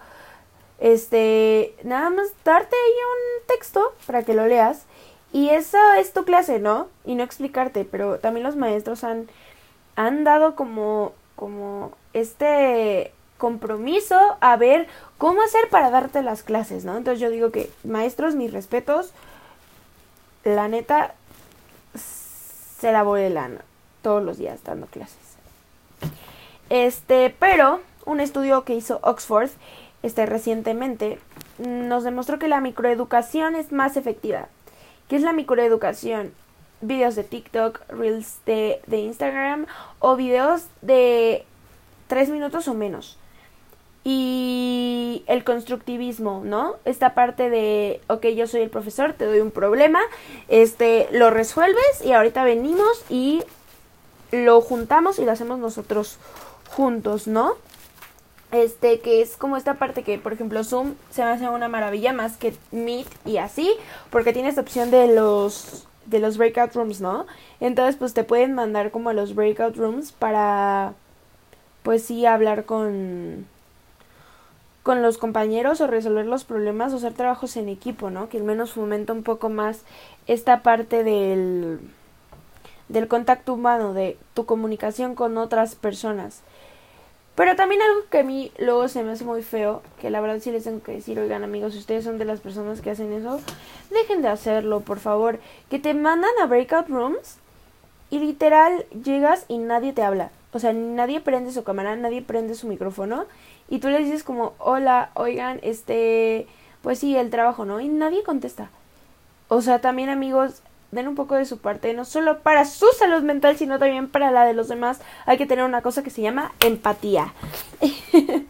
este, 0.79 1.75
nada 1.83 2.09
más 2.09 2.27
darte 2.43 2.75
ahí 2.75 2.91
un 2.91 3.47
texto 3.47 3.93
para 4.05 4.23
que 4.23 4.33
lo 4.33 4.47
leas 4.47 4.83
y 5.33 5.49
esa 5.49 5.99
es 5.99 6.13
tu 6.13 6.25
clase, 6.25 6.59
¿no? 6.59 6.87
Y 7.05 7.15
no 7.15 7.23
explicarte, 7.23 7.85
pero 7.85 8.19
también 8.19 8.45
los 8.45 8.55
maestros 8.55 9.03
han, 9.03 9.27
han 9.95 10.23
dado 10.23 10.55
como, 10.55 11.13
como 11.35 11.93
este 12.13 13.13
compromiso 13.37 14.17
a 14.39 14.55
ver 14.57 14.87
cómo 15.17 15.41
hacer 15.41 15.69
para 15.69 15.89
darte 15.89 16.21
las 16.21 16.43
clases, 16.43 16.85
¿no? 16.85 16.97
Entonces 16.97 17.19
yo 17.19 17.29
digo 17.29 17.51
que 17.51 17.71
maestros, 17.83 18.35
mis 18.35 18.51
respetos, 18.51 19.11
la 20.43 20.67
neta, 20.67 21.13
se 21.95 22.91
la 22.91 23.03
vuelan 23.03 23.59
todos 24.01 24.23
los 24.23 24.37
días 24.37 24.63
dando 24.63 24.87
clases. 24.87 25.17
Este, 26.69 27.35
pero 27.37 27.81
un 28.05 28.19
estudio 28.19 28.63
que 28.63 28.75
hizo 28.75 28.99
Oxford 29.03 29.49
este 30.03 30.25
recientemente 30.25 31.19
nos 31.59 32.03
demostró 32.03 32.39
que 32.39 32.47
la 32.47 32.59
microeducación 32.59 33.55
es 33.55 33.71
más 33.71 33.97
efectiva 33.97 34.47
¿Qué 35.11 35.17
es 35.17 35.23
la 35.23 35.33
microeducación? 35.33 36.31
Videos 36.79 37.15
de 37.15 37.25
TikTok, 37.25 37.81
reels 37.89 38.37
de, 38.45 38.79
de 38.87 38.99
Instagram 38.99 39.65
o 39.99 40.15
videos 40.15 40.67
de 40.81 41.43
tres 42.07 42.29
minutos 42.29 42.69
o 42.69 42.73
menos. 42.73 43.17
Y 44.05 45.25
el 45.27 45.43
constructivismo, 45.43 46.43
¿no? 46.45 46.77
Esta 46.85 47.13
parte 47.13 47.49
de, 47.49 47.99
ok, 48.07 48.25
yo 48.27 48.47
soy 48.47 48.61
el 48.61 48.69
profesor, 48.69 49.11
te 49.11 49.25
doy 49.25 49.41
un 49.41 49.51
problema, 49.51 49.99
este, 50.47 51.09
lo 51.11 51.29
resuelves 51.29 52.05
y 52.05 52.13
ahorita 52.13 52.45
venimos 52.45 53.03
y 53.09 53.43
lo 54.31 54.61
juntamos 54.61 55.19
y 55.19 55.25
lo 55.25 55.33
hacemos 55.33 55.59
nosotros 55.59 56.19
juntos, 56.69 57.27
¿no? 57.27 57.55
Este 58.51 58.99
que 58.99 59.21
es 59.21 59.37
como 59.37 59.57
esta 59.57 59.75
parte 59.75 60.03
que 60.03 60.17
por 60.17 60.33
ejemplo 60.33 60.63
Zoom 60.63 60.95
se 61.09 61.23
me 61.23 61.29
hace 61.29 61.47
una 61.47 61.67
maravilla 61.67 62.13
más 62.13 62.37
que 62.37 62.53
Meet 62.71 63.07
y 63.25 63.37
así 63.37 63.71
porque 64.09 64.33
tiene 64.33 64.49
esta 64.49 64.61
opción 64.61 64.91
de 64.91 65.07
los 65.07 65.87
de 66.05 66.19
los 66.19 66.37
breakout 66.37 66.73
rooms 66.73 66.99
no 66.99 67.25
entonces 67.59 67.95
pues 67.95 68.13
te 68.13 68.23
pueden 68.23 68.53
mandar 68.53 68.91
como 68.91 69.09
a 69.09 69.13
los 69.13 69.35
breakout 69.35 69.77
rooms 69.77 70.11
para 70.11 70.93
pues 71.83 72.03
sí 72.03 72.25
hablar 72.25 72.65
con 72.65 73.45
con 74.83 75.01
los 75.01 75.17
compañeros 75.17 75.79
o 75.81 75.87
resolver 75.87 76.25
los 76.25 76.43
problemas 76.43 76.93
o 76.93 76.97
hacer 76.97 77.13
trabajos 77.13 77.55
en 77.55 77.69
equipo, 77.69 78.09
¿no? 78.09 78.29
Que 78.29 78.37
al 78.37 78.43
menos 78.43 78.73
fomenta 78.73 79.13
un 79.13 79.23
poco 79.23 79.49
más 79.49 79.81
esta 80.27 80.63
parte 80.63 81.03
del 81.03 81.79
del 82.89 83.07
contacto 83.07 83.53
humano, 83.53 83.93
de 83.93 84.17
tu 84.33 84.45
comunicación 84.45 85.15
con 85.15 85.37
otras 85.37 85.75
personas. 85.75 86.41
Pero 87.41 87.55
también 87.55 87.81
algo 87.81 88.01
que 88.11 88.19
a 88.19 88.23
mí 88.23 88.51
luego 88.59 88.87
se 88.87 89.01
me 89.01 89.13
hace 89.13 89.23
muy 89.23 89.41
feo, 89.41 89.81
que 89.99 90.11
la 90.11 90.21
verdad 90.21 90.37
sí 90.39 90.51
les 90.51 90.63
tengo 90.63 90.83
que 90.83 90.91
decir, 90.91 91.19
oigan 91.19 91.43
amigos, 91.43 91.73
si 91.73 91.79
ustedes 91.79 92.03
son 92.03 92.19
de 92.19 92.25
las 92.25 92.39
personas 92.39 92.81
que 92.81 92.91
hacen 92.91 93.11
eso, 93.13 93.41
dejen 93.89 94.21
de 94.21 94.27
hacerlo, 94.27 94.81
por 94.81 94.99
favor. 94.99 95.39
Que 95.67 95.79
te 95.79 95.95
mandan 95.95 96.29
a 96.39 96.45
breakout 96.45 96.87
rooms 96.87 97.37
y 98.11 98.19
literal 98.19 98.85
llegas 99.03 99.45
y 99.47 99.57
nadie 99.57 99.91
te 99.91 100.03
habla. 100.03 100.29
O 100.53 100.59
sea, 100.59 100.71
nadie 100.71 101.19
prende 101.19 101.51
su 101.51 101.63
cámara, 101.63 101.95
nadie 101.95 102.21
prende 102.21 102.53
su 102.53 102.67
micrófono. 102.67 103.25
Y 103.69 103.79
tú 103.79 103.89
le 103.89 103.97
dices 103.97 104.23
como, 104.23 104.53
hola, 104.59 105.09
oigan, 105.15 105.59
este, 105.63 106.45
pues 106.83 106.99
sí, 106.99 107.15
el 107.17 107.31
trabajo, 107.31 107.65
¿no? 107.65 107.81
Y 107.81 107.87
nadie 107.87 108.21
contesta. 108.21 108.69
O 109.47 109.63
sea, 109.63 109.81
también 109.81 110.09
amigos, 110.09 110.61
den 110.91 111.07
un 111.07 111.15
poco 111.15 111.35
de 111.35 111.45
su 111.45 111.57
parte, 111.57 111.93
no 111.93 112.05
solo 112.05 112.39
para 112.39 112.65
su 112.65 112.85
salud 112.97 113.23
mental, 113.23 113.57
sino 113.57 113.79
también 113.79 114.09
para 114.09 114.31
la 114.31 114.45
de 114.45 114.53
los 114.53 114.67
demás. 114.67 114.99
Hay 115.25 115.37
que 115.37 115.45
tener 115.45 115.65
una 115.65 115.81
cosa 115.81 116.03
que 116.03 116.09
se 116.09 116.21
llama 116.21 116.53
empatía. 116.59 117.33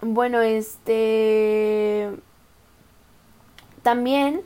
bueno, 0.00 0.40
este... 0.40 2.10
También, 3.82 4.42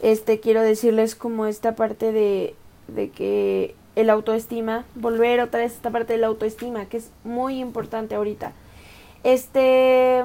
este, 0.00 0.40
quiero 0.40 0.62
decirles 0.62 1.14
como 1.14 1.44
esta 1.44 1.76
parte 1.76 2.12
de, 2.12 2.54
de 2.88 3.10
que 3.10 3.74
el 3.94 4.08
autoestima, 4.08 4.84
volver 4.94 5.40
otra 5.40 5.60
vez 5.60 5.72
a 5.72 5.74
esta 5.74 5.90
parte 5.90 6.14
de 6.14 6.18
la 6.18 6.28
autoestima, 6.28 6.86
que 6.86 6.96
es 6.96 7.10
muy 7.22 7.58
importante 7.58 8.14
ahorita. 8.14 8.52
Este 9.22 10.24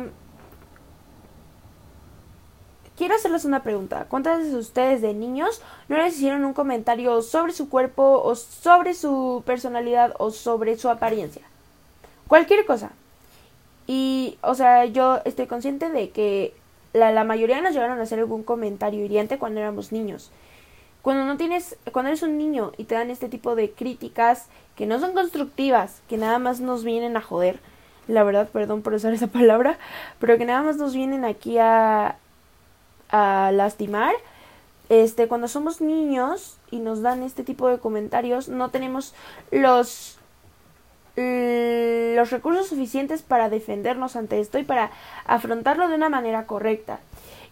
Quiero 2.97 3.15
hacerles 3.15 3.43
una 3.43 3.61
pregunta. 3.61 4.05
¿Cuántas 4.09 4.39
veces 4.39 4.53
ustedes 4.53 5.01
de 5.01 5.13
niños 5.13 5.61
no 5.89 5.97
les 5.97 6.15
hicieron 6.15 6.45
un 6.45 6.53
comentario 6.53 7.21
sobre 7.21 7.51
su 7.51 7.67
cuerpo 7.67 8.21
o 8.23 8.35
sobre 8.35 8.93
su 8.93 9.43
personalidad 9.45 10.13
o 10.17 10.31
sobre 10.31 10.77
su 10.77 10.89
apariencia? 10.89 11.41
Cualquier 12.27 12.65
cosa. 12.65 12.91
Y, 13.85 14.37
o 14.41 14.55
sea, 14.55 14.85
yo 14.85 15.19
estoy 15.25 15.45
consciente 15.47 15.89
de 15.89 16.09
que 16.09 16.53
la, 16.93 17.11
la 17.11 17.25
mayoría 17.25 17.61
nos 17.61 17.73
llegaron 17.73 17.99
a 17.99 18.03
hacer 18.03 18.19
algún 18.19 18.43
comentario 18.43 19.03
hiriente 19.03 19.37
cuando 19.37 19.59
éramos 19.59 19.91
niños. 19.91 20.31
Cuando 21.01 21.25
no 21.25 21.37
tienes, 21.37 21.77
cuando 21.91 22.09
eres 22.09 22.23
un 22.23 22.37
niño 22.37 22.71
y 22.77 22.85
te 22.85 22.95
dan 22.95 23.11
este 23.11 23.27
tipo 23.27 23.55
de 23.55 23.71
críticas 23.71 24.45
que 24.75 24.85
no 24.85 24.99
son 24.99 25.13
constructivas, 25.13 26.01
que 26.07 26.17
nada 26.17 26.39
más 26.39 26.61
nos 26.61 26.83
vienen 26.85 27.17
a 27.17 27.21
joder, 27.21 27.59
la 28.07 28.23
verdad, 28.23 28.49
perdón 28.49 28.81
por 28.81 28.93
usar 28.93 29.13
esa 29.13 29.27
palabra, 29.27 29.77
pero 30.19 30.37
que 30.37 30.45
nada 30.45 30.63
más 30.63 30.77
nos 30.77 30.95
vienen 30.95 31.25
aquí 31.25 31.57
a, 31.59 32.15
a 33.09 33.51
lastimar. 33.53 34.13
Este, 34.89 35.27
cuando 35.27 35.47
somos 35.47 35.81
niños 35.81 36.57
y 36.69 36.77
nos 36.77 37.01
dan 37.01 37.23
este 37.23 37.43
tipo 37.43 37.67
de 37.69 37.79
comentarios, 37.79 38.49
no 38.49 38.69
tenemos 38.69 39.13
los 39.51 40.19
los 41.17 42.29
recursos 42.29 42.67
suficientes 42.67 43.21
para 43.21 43.49
defendernos 43.49 44.17
ante 44.17 44.41
esto 44.41 44.59
y 44.59 44.63
para 44.63 44.91
afrontarlo 45.25 45.87
de 45.87 45.95
una 45.95 46.09
manera 46.09 46.45
correcta. 46.45 46.99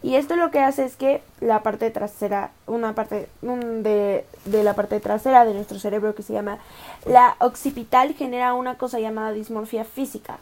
Y 0.02 0.16
esto 0.16 0.36
lo 0.36 0.52
que 0.52 0.60
hace 0.60 0.84
es 0.84 0.98
que 0.98 1.22
la 1.40 1.64
parte 1.64 1.90
trasera, 1.90 2.52
una 2.68 2.94
parte 2.94 3.30
de, 3.42 4.26
de, 4.44 4.64
la 4.64 4.74
parte 4.74 5.00
trasera 5.00 5.46
de 5.46 5.54
nuestro 5.54 5.80
cerebro 5.80 6.14
que 6.14 6.24
se 6.24 6.34
llama 6.34 6.58
la 7.06 7.38
occipital 7.40 8.14
genera 8.14 8.54
una 8.54 8.78
cosa 8.78 9.00
llamada 9.00 9.32
dismorfia 9.32 9.86
física 9.86 10.40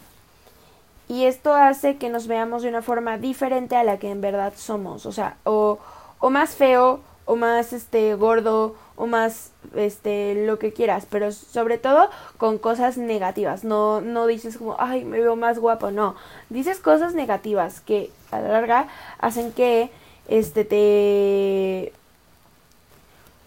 y 1.11 1.25
esto 1.25 1.53
hace 1.53 1.97
que 1.97 2.07
nos 2.07 2.27
veamos 2.27 2.63
de 2.63 2.69
una 2.69 2.81
forma 2.81 3.17
diferente 3.17 3.75
a 3.75 3.83
la 3.83 3.99
que 3.99 4.09
en 4.09 4.21
verdad 4.21 4.53
somos, 4.55 5.05
o 5.05 5.11
sea, 5.11 5.35
o, 5.43 5.77
o 6.19 6.29
más 6.29 6.51
feo, 6.55 7.01
o 7.25 7.35
más 7.35 7.73
este 7.73 8.15
gordo, 8.15 8.75
o 8.95 9.07
más 9.07 9.51
este 9.75 10.45
lo 10.45 10.57
que 10.57 10.71
quieras, 10.71 11.05
pero 11.09 11.33
sobre 11.33 11.77
todo 11.77 12.09
con 12.37 12.57
cosas 12.57 12.97
negativas. 12.97 13.65
No 13.65 13.99
no 13.99 14.25
dices 14.25 14.57
como, 14.57 14.77
"Ay, 14.79 15.03
me 15.03 15.19
veo 15.19 15.35
más 15.35 15.59
guapo", 15.59 15.91
no. 15.91 16.15
Dices 16.49 16.79
cosas 16.79 17.13
negativas 17.13 17.81
que 17.81 18.09
a 18.31 18.39
la 18.39 18.47
larga 18.47 18.87
hacen 19.19 19.51
que 19.51 19.91
este 20.29 20.63
te 20.63 21.91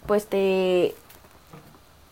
pues 0.05 0.27
te 0.27 0.93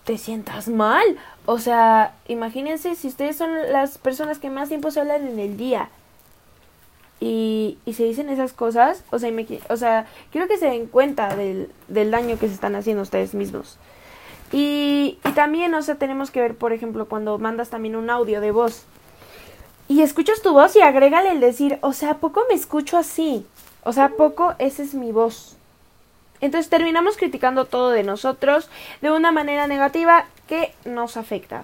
te 0.04 0.18
sientas 0.18 0.68
mal 0.68 1.18
o 1.46 1.60
sea, 1.60 2.16
imagínense 2.28 2.96
si 2.96 3.08
ustedes 3.08 3.36
son 3.36 3.52
las 3.72 3.98
personas 3.98 4.40
que 4.40 4.50
más 4.50 4.70
tiempo 4.70 4.92
se 4.92 5.02
hablan 5.02 5.28
en 5.28 5.40
el 5.40 5.58
día 5.58 5.90
y, 7.20 7.78
se 7.86 8.04
dicen 8.04 8.30
esas 8.30 8.54
cosas, 8.54 9.04
o 9.12 9.20
sea, 9.20 9.32
o 9.70 9.78
sea, 9.78 10.08
quiero 10.32 10.48
que 10.48 10.58
se 10.58 10.68
den 10.68 10.88
cuenta 10.88 11.36
del, 11.36 11.70
del 11.88 12.12
daño 12.12 12.38
que 12.38 12.48
se 12.48 12.54
están 12.54 12.76
haciendo 12.76 13.04
ustedes 13.04 13.34
mismos. 13.34 13.78
Y, 14.52 15.20
y 15.24 15.32
también, 15.32 15.74
o 15.74 15.82
sea, 15.82 15.96
tenemos 15.96 16.32
que 16.32 16.42
ver, 16.42 16.56
por 16.56 16.74
ejemplo, 16.74 17.08
cuando 17.08 17.38
mandas 17.40 17.70
también 17.70 17.96
un 17.96 18.10
audio 18.10 18.40
de 18.40 18.52
voz 18.52 18.86
y 19.88 20.02
escuchas 20.02 20.42
tu 20.42 20.54
voz 20.54 20.76
y 20.76 20.82
agrégale 20.82 21.32
el 21.32 21.40
decir, 21.40 21.78
o 21.82 21.94
sea, 21.94 22.16
poco 22.16 22.44
me 22.50 22.56
escucho 22.56 22.98
así? 22.98 23.46
O 23.84 23.92
sea, 23.94 24.10
poco 24.10 24.54
esa 24.60 24.84
es 24.84 24.94
mi 24.94 25.12
voz? 25.12 25.58
Entonces 26.44 26.70
terminamos 26.70 27.16
criticando 27.16 27.64
todo 27.64 27.92
de 27.92 28.04
nosotros 28.04 28.70
de 29.02 29.10
una 29.12 29.32
manera 29.32 29.66
negativa 29.66 30.26
que 30.46 30.74
nos 30.84 31.16
afecta. 31.16 31.64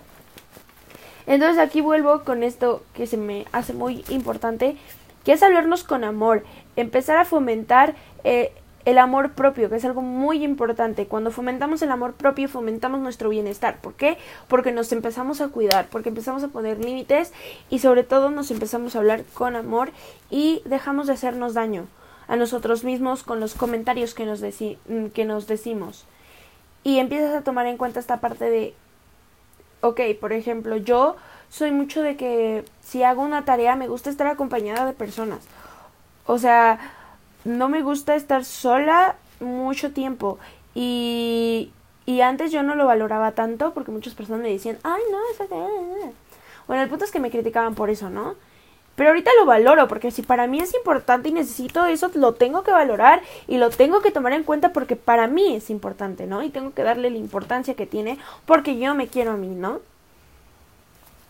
Entonces 1.28 1.58
aquí 1.58 1.82
vuelvo 1.82 2.24
con 2.24 2.44
esto 2.44 2.82
que 2.94 3.06
se 3.06 3.18
me 3.18 3.46
hace 3.52 3.74
muy 3.74 4.06
importante, 4.08 4.78
que 5.26 5.34
es 5.34 5.44
hablarnos 5.44 5.84
con 5.84 6.06
amor, 6.06 6.46
empezar 6.78 7.18
a 7.18 7.26
fomentar 7.26 7.94
eh, 8.24 8.54
el 8.86 9.00
amor 9.00 9.34
propio, 9.34 9.70
que 9.70 9.76
es 9.76 9.84
algo 9.84 10.02
muy 10.02 10.46
importante. 10.46 11.08
Cuando 11.08 11.32
fomentamos 11.32 11.82
el 11.82 11.92
amor 11.92 12.14
propio, 12.14 12.48
fomentamos 12.48 13.02
nuestro 13.02 13.28
bienestar. 13.28 13.82
¿Por 13.82 13.96
qué? 13.96 14.18
Porque 14.48 14.72
nos 14.72 14.94
empezamos 14.94 15.42
a 15.42 15.50
cuidar, 15.50 15.88
porque 15.92 16.08
empezamos 16.08 16.42
a 16.46 16.48
poner 16.48 16.80
límites 16.80 17.34
y 17.70 17.80
sobre 17.80 18.06
todo 18.06 18.32
nos 18.32 18.50
empezamos 18.50 18.96
a 18.96 19.00
hablar 19.00 19.26
con 19.34 19.58
amor 19.58 19.92
y 20.30 20.62
dejamos 20.64 21.08
de 21.08 21.14
hacernos 21.14 21.54
daño 21.54 21.88
a 22.30 22.36
nosotros 22.38 22.84
mismos 22.86 23.24
con 23.24 23.40
los 23.40 23.56
comentarios 23.56 24.14
que 24.14 24.26
nos, 24.26 24.40
que 24.40 25.26
nos 25.26 25.48
decimos 25.48 26.06
y 26.84 27.00
empiezas 27.00 27.36
a 27.36 27.44
tomar 27.44 27.66
en 27.68 27.78
cuenta 27.78 28.00
esta 28.00 28.22
parte 28.22 28.50
de, 28.50 28.74
ok, 29.82 30.00
por 30.20 30.32
ejemplo, 30.32 30.78
yo 30.78 31.18
soy 31.50 31.72
mucho 31.72 32.02
de 32.02 32.16
que 32.16 32.64
si 32.82 33.04
hago 33.04 33.22
una 33.22 33.46
tarea 33.46 33.76
me 33.76 33.88
gusta 33.88 34.10
estar 34.10 34.28
acompañada 34.28 34.86
de 34.86 34.94
personas. 34.94 35.40
O 36.26 36.38
sea, 36.38 36.80
no 37.44 37.70
me 37.70 37.82
gusta 37.82 38.16
estar 38.16 38.46
sola 38.46 39.16
mucho 39.40 39.92
tiempo. 39.92 40.38
Y, 40.76 41.72
y 42.06 42.22
antes 42.22 42.52
yo 42.52 42.64
no 42.64 42.76
lo 42.76 42.86
valoraba 42.86 43.32
tanto 43.32 43.74
porque 43.74 43.92
muchas 43.92 44.14
personas 44.14 44.42
me 44.44 44.52
decían, 44.52 44.78
ay, 44.84 45.02
no, 45.12 45.18
eso... 45.32 46.14
Bueno, 46.68 46.84
el 46.84 46.90
punto 46.90 47.04
es 47.04 47.12
que 47.12 47.20
me 47.20 47.32
criticaban 47.32 47.74
por 47.74 47.90
eso, 47.90 48.12
¿no? 48.12 48.36
Pero 49.00 49.12
ahorita 49.12 49.32
lo 49.40 49.46
valoro 49.46 49.88
porque 49.88 50.12
si 50.12 50.24
para 50.24 50.46
mí 50.46 50.60
es 50.60 50.76
importante 50.76 51.30
y 51.30 51.32
necesito 51.32 51.86
eso, 51.86 52.12
lo 52.16 52.34
tengo 52.34 52.64
que 52.64 52.72
valorar 52.72 53.22
y 53.48 53.58
lo 53.58 53.70
tengo 53.70 54.02
que 54.02 54.12
tomar 54.12 54.34
en 54.34 54.44
cuenta 54.44 54.74
porque 54.74 54.98
para 54.98 55.28
mí 55.28 55.56
es 55.56 55.70
importante, 55.70 56.28
¿no? 56.28 56.44
Y 56.44 56.50
tengo 56.50 56.74
que 56.74 56.84
darle 56.84 57.10
la 57.10 57.16
importancia 57.16 57.76
que 57.76 57.86
tiene 57.86 58.18
porque 58.46 58.78
yo 58.78 58.94
me 58.96 59.08
quiero 59.08 59.32
a 59.32 59.38
mí, 59.38 59.48
¿no? 59.48 59.80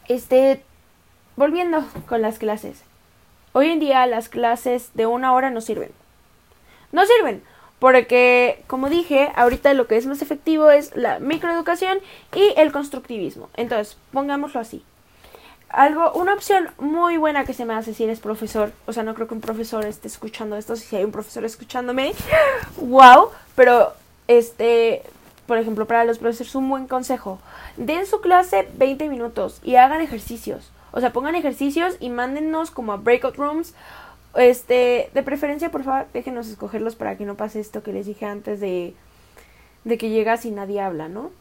Este, 0.08 0.64
volviendo 1.36 1.86
con 2.08 2.24
las 2.24 2.40
clases. 2.40 2.82
Hoy 3.54 3.70
en 3.70 3.80
día 3.80 4.04
las 4.08 4.30
clases 4.30 4.90
de 4.96 5.06
una 5.06 5.32
hora 5.34 5.52
no 5.52 5.62
sirven. 5.62 5.92
No 6.92 7.06
sirven. 7.06 7.44
Porque, 7.78 8.64
como 8.66 8.90
dije, 8.90 9.32
ahorita 9.36 9.76
lo 9.76 9.86
que 9.86 9.98
es 9.98 10.08
más 10.08 10.24
efectivo 10.24 10.72
es 10.72 10.96
la 10.96 11.20
microeducación 11.20 12.00
y 12.34 12.52
el 12.58 12.72
constructivismo. 12.72 13.48
Entonces, 13.56 13.96
pongámoslo 14.12 14.60
así 14.60 14.84
algo, 15.70 16.12
una 16.14 16.34
opción 16.34 16.70
muy 16.80 17.18
buena 17.18 17.46
que 17.46 17.54
se 17.54 17.66
me 17.66 17.74
hace 17.74 17.94
si 17.94 18.04
eres 18.04 18.20
profesor, 18.20 18.72
o 18.86 18.94
sea, 18.94 19.04
no 19.04 19.14
creo 19.14 19.28
que 19.28 19.36
un 19.36 19.42
profesor 19.42 19.86
esté 19.86 20.08
escuchando 20.08 20.56
esto, 20.58 20.76
si 20.76 20.96
hay 20.96 21.04
un 21.04 21.12
profesor 21.12 21.46
escuchándome, 21.46 22.14
wow, 22.78 23.30
pero 23.56 23.94
este, 24.28 25.04
por 25.46 25.58
ejemplo, 25.58 25.86
para 25.86 26.06
los 26.06 26.18
profesores 26.18 26.56
un 26.56 26.70
buen 26.70 26.88
consejo, 26.88 27.40
den 27.78 28.06
su 28.06 28.22
clase 28.22 28.68
20 28.78 29.10
minutos 29.10 29.60
y 29.64 29.76
hagan 29.76 30.02
ejercicios, 30.02 30.72
o 30.92 31.00
sea, 31.00 31.14
pongan 31.14 31.36
ejercicios 31.36 31.96
y 32.00 32.10
mándennos 32.10 32.72
como 32.72 32.94
a 32.94 32.98
breakout 32.98 33.36
rooms, 33.36 33.74
este, 34.36 35.10
de 35.14 35.24
preferencia, 35.24 35.72
por 35.72 35.84
favor, 35.84 36.08
déjenos 36.14 36.48
escogerlos 36.48 36.96
para 36.96 37.18
que 37.18 37.26
no 37.26 37.36
pase 37.36 37.60
esto 37.60 37.84
que 37.84 37.94
les 37.94 38.06
dije 38.06 38.26
antes 38.26 38.60
de, 38.60 38.94
de 39.84 39.98
que 39.98 40.10
llegas 40.10 40.46
y 40.46 40.52
nadie 40.52 40.82
habla, 40.82 41.10
¿no? 41.10 41.32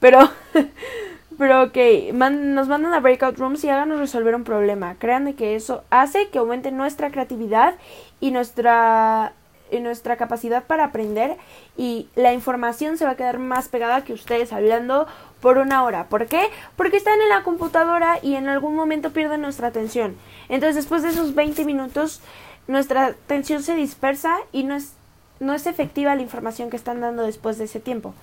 Pero 0.00 0.18
Pero 1.38 1.64
ok, 1.64 1.76
nos 2.14 2.68
mandan 2.68 2.94
a 2.94 3.00
breakout 3.00 3.36
rooms 3.38 3.62
y 3.64 3.68
háganos 3.68 3.98
resolver 3.98 4.34
un 4.34 4.44
problema. 4.44 4.96
Créanme 4.98 5.34
que 5.34 5.54
eso 5.54 5.84
hace 5.90 6.28
que 6.28 6.38
aumente 6.38 6.72
nuestra 6.72 7.10
creatividad 7.10 7.74
y 8.20 8.30
nuestra 8.30 9.32
nuestra 9.80 10.16
capacidad 10.16 10.64
para 10.64 10.84
aprender 10.84 11.36
y 11.76 12.08
la 12.14 12.32
información 12.32 12.96
se 12.96 13.04
va 13.04 13.12
a 13.12 13.16
quedar 13.16 13.38
más 13.38 13.68
pegada 13.68 14.04
que 14.04 14.12
ustedes 14.12 14.52
hablando 14.52 15.06
por 15.40 15.58
una 15.58 15.84
hora. 15.84 16.08
¿Por 16.08 16.26
qué? 16.26 16.48
Porque 16.76 16.96
están 16.96 17.20
en 17.20 17.28
la 17.28 17.42
computadora 17.42 18.18
y 18.22 18.36
en 18.36 18.48
algún 18.48 18.74
momento 18.74 19.12
pierden 19.12 19.42
nuestra 19.42 19.68
atención. 19.68 20.16
Entonces 20.48 20.76
después 20.76 21.02
de 21.02 21.10
esos 21.10 21.34
20 21.34 21.64
minutos 21.64 22.20
nuestra 22.68 23.06
atención 23.06 23.62
se 23.62 23.74
dispersa 23.74 24.38
y 24.52 24.64
no 24.64 24.76
es, 24.76 24.92
no 25.40 25.52
es 25.52 25.66
efectiva 25.66 26.14
la 26.14 26.22
información 26.22 26.70
que 26.70 26.76
están 26.76 27.00
dando 27.00 27.24
después 27.24 27.58
de 27.58 27.64
ese 27.64 27.80
tiempo. 27.80 28.14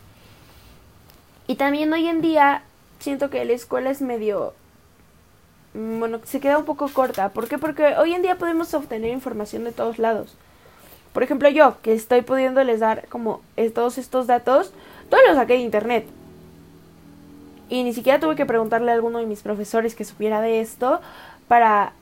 Y 1.48 1.56
también 1.56 1.92
hoy 1.92 2.08
en 2.08 2.22
día 2.22 2.64
siento 3.00 3.30
que 3.30 3.44
la 3.46 3.54
escuela 3.54 3.90
es 3.90 4.02
medio 4.02 4.54
mm, 5.74 6.00
bueno, 6.00 6.20
se 6.24 6.40
queda 6.40 6.58
un 6.58 6.66
poco 6.66 6.88
corta. 6.90 7.30
¿Por 7.30 7.48
qué? 7.48 7.58
Porque 7.58 7.96
hoy 7.98 8.14
en 8.14 8.22
día 8.22 8.38
podemos 8.38 8.74
obtener 8.74 9.12
información 9.12 9.64
de 9.64 9.72
todos 9.72 10.00
lados. 10.00 10.36
Por 11.14 11.22
ejemplo, 11.22 11.48
yo, 11.50 11.78
que 11.82 11.94
estoy 11.94 12.24
pudiéndoles 12.24 12.80
dar 12.80 13.08
como 13.08 13.42
todos 13.76 14.00
estos 14.00 14.26
datos, 14.26 14.74
todos 15.10 15.24
los 15.28 15.36
saqué 15.36 15.54
de 15.54 15.60
internet. 15.60 16.06
Y 17.70 17.84
ni 17.84 17.94
siquiera 17.94 18.20
tuve 18.20 18.36
que 18.36 18.46
preguntarle 18.46 18.92
a 18.92 18.96
alguno 18.96 19.20
de 19.20 19.26
mis 19.28 19.42
profesores 19.42 19.96
que 19.96 20.06
supiera 20.06 20.42
de 20.42 20.60
esto 20.60 21.02
para, 21.48 21.94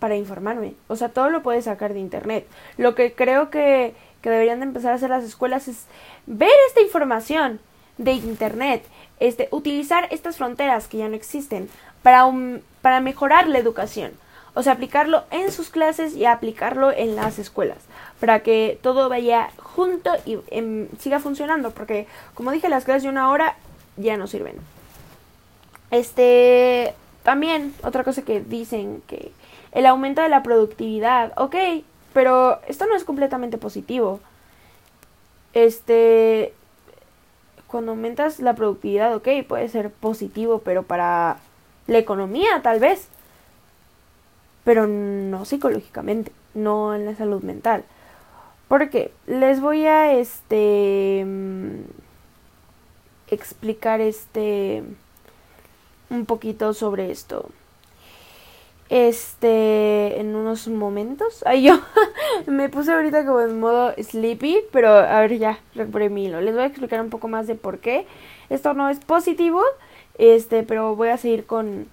para 0.00 0.16
informarme. 0.16 0.74
O 0.88 0.96
sea, 0.96 1.10
todo 1.10 1.30
lo 1.30 1.42
puedes 1.42 1.66
sacar 1.66 1.94
de 1.94 2.00
internet. 2.00 2.46
Lo 2.76 2.96
que 2.96 3.12
creo 3.12 3.50
que, 3.50 3.94
que 4.20 4.30
deberían 4.30 4.60
de 4.60 4.66
empezar 4.66 4.92
a 4.92 4.96
hacer 4.96 5.10
las 5.10 5.24
escuelas 5.24 5.68
es 5.68 5.86
ver 6.26 6.50
esta 6.68 6.80
información 6.80 7.60
de 7.98 8.12
internet, 8.12 8.84
este, 9.20 9.48
utilizar 9.50 10.08
estas 10.10 10.36
fronteras 10.36 10.88
que 10.88 10.98
ya 10.98 11.08
no 11.08 11.14
existen 11.14 11.68
para, 12.02 12.28
para 12.82 13.00
mejorar 13.00 13.46
la 13.48 13.58
educación. 13.58 14.12
O 14.54 14.62
sea, 14.64 14.72
aplicarlo 14.72 15.24
en 15.30 15.52
sus 15.52 15.70
clases 15.70 16.16
y 16.16 16.24
aplicarlo 16.24 16.90
en 16.90 17.14
las 17.14 17.38
escuelas 17.38 17.78
para 18.18 18.40
que 18.40 18.78
todo 18.82 19.08
vaya 19.08 19.50
junto 19.58 20.10
y 20.26 20.38
em, 20.48 20.88
siga 20.98 21.20
funcionando. 21.20 21.70
Porque, 21.70 22.06
como 22.34 22.50
dije, 22.50 22.68
las 22.68 22.84
clases 22.84 23.04
de 23.04 23.08
una 23.10 23.30
hora 23.30 23.56
ya 23.96 24.16
no 24.16 24.26
sirven. 24.26 24.56
Este, 25.90 26.94
también, 27.22 27.74
otra 27.82 28.02
cosa 28.02 28.22
que 28.22 28.40
dicen 28.40 29.02
que 29.06 29.32
el 29.72 29.86
aumento 29.86 30.20
de 30.20 30.28
la 30.28 30.42
productividad, 30.42 31.32
ok, 31.36 31.56
pero 32.12 32.60
esto 32.66 32.86
no 32.86 32.96
es 32.96 33.04
completamente 33.04 33.56
positivo. 33.56 34.20
Este, 35.54 36.54
cuando 37.70 37.92
aumentas 37.92 38.40
la 38.40 38.54
productividad, 38.54 39.14
ok, 39.14 39.28
puede 39.46 39.68
ser 39.68 39.90
positivo, 39.90 40.58
pero 40.64 40.82
para 40.82 41.38
la 41.86 41.98
economía 41.98 42.60
tal 42.62 42.80
vez, 42.80 43.08
pero 44.64 44.86
no 44.86 45.44
psicológicamente, 45.44 46.32
no 46.54 46.94
en 46.94 47.06
la 47.06 47.14
salud 47.14 47.42
mental. 47.42 47.84
Porque 48.68 49.12
les 49.26 49.60
voy 49.60 49.86
a 49.86 50.12
este 50.12 51.24
mm, 51.26 51.80
explicar 53.28 54.00
este 54.00 54.82
un 56.10 56.26
poquito 56.26 56.74
sobre 56.74 57.10
esto. 57.10 57.50
Este, 58.90 60.20
en 60.20 60.34
unos 60.34 60.66
momentos. 60.68 61.44
Ay, 61.46 61.62
yo 61.62 61.80
me 62.46 62.68
puse 62.68 62.92
ahorita 62.92 63.24
como 63.24 63.40
en 63.40 63.60
modo 63.60 63.94
sleepy, 63.96 64.58
pero 64.72 64.90
a 64.90 65.20
ver, 65.20 65.38
ya, 65.38 65.60
recuperé 65.74 66.10
mi 66.10 66.26
hilo. 66.26 66.40
Les 66.40 66.54
voy 66.54 66.64
a 66.64 66.66
explicar 66.66 67.00
un 67.00 67.08
poco 67.08 67.28
más 67.28 67.46
de 67.46 67.54
por 67.54 67.78
qué. 67.78 68.06
Esto 68.50 68.74
no 68.74 68.88
es 68.88 68.98
positivo, 68.98 69.62
este, 70.18 70.64
pero 70.64 70.96
voy 70.96 71.08
a 71.08 71.16
seguir 71.16 71.46
con, 71.46 71.86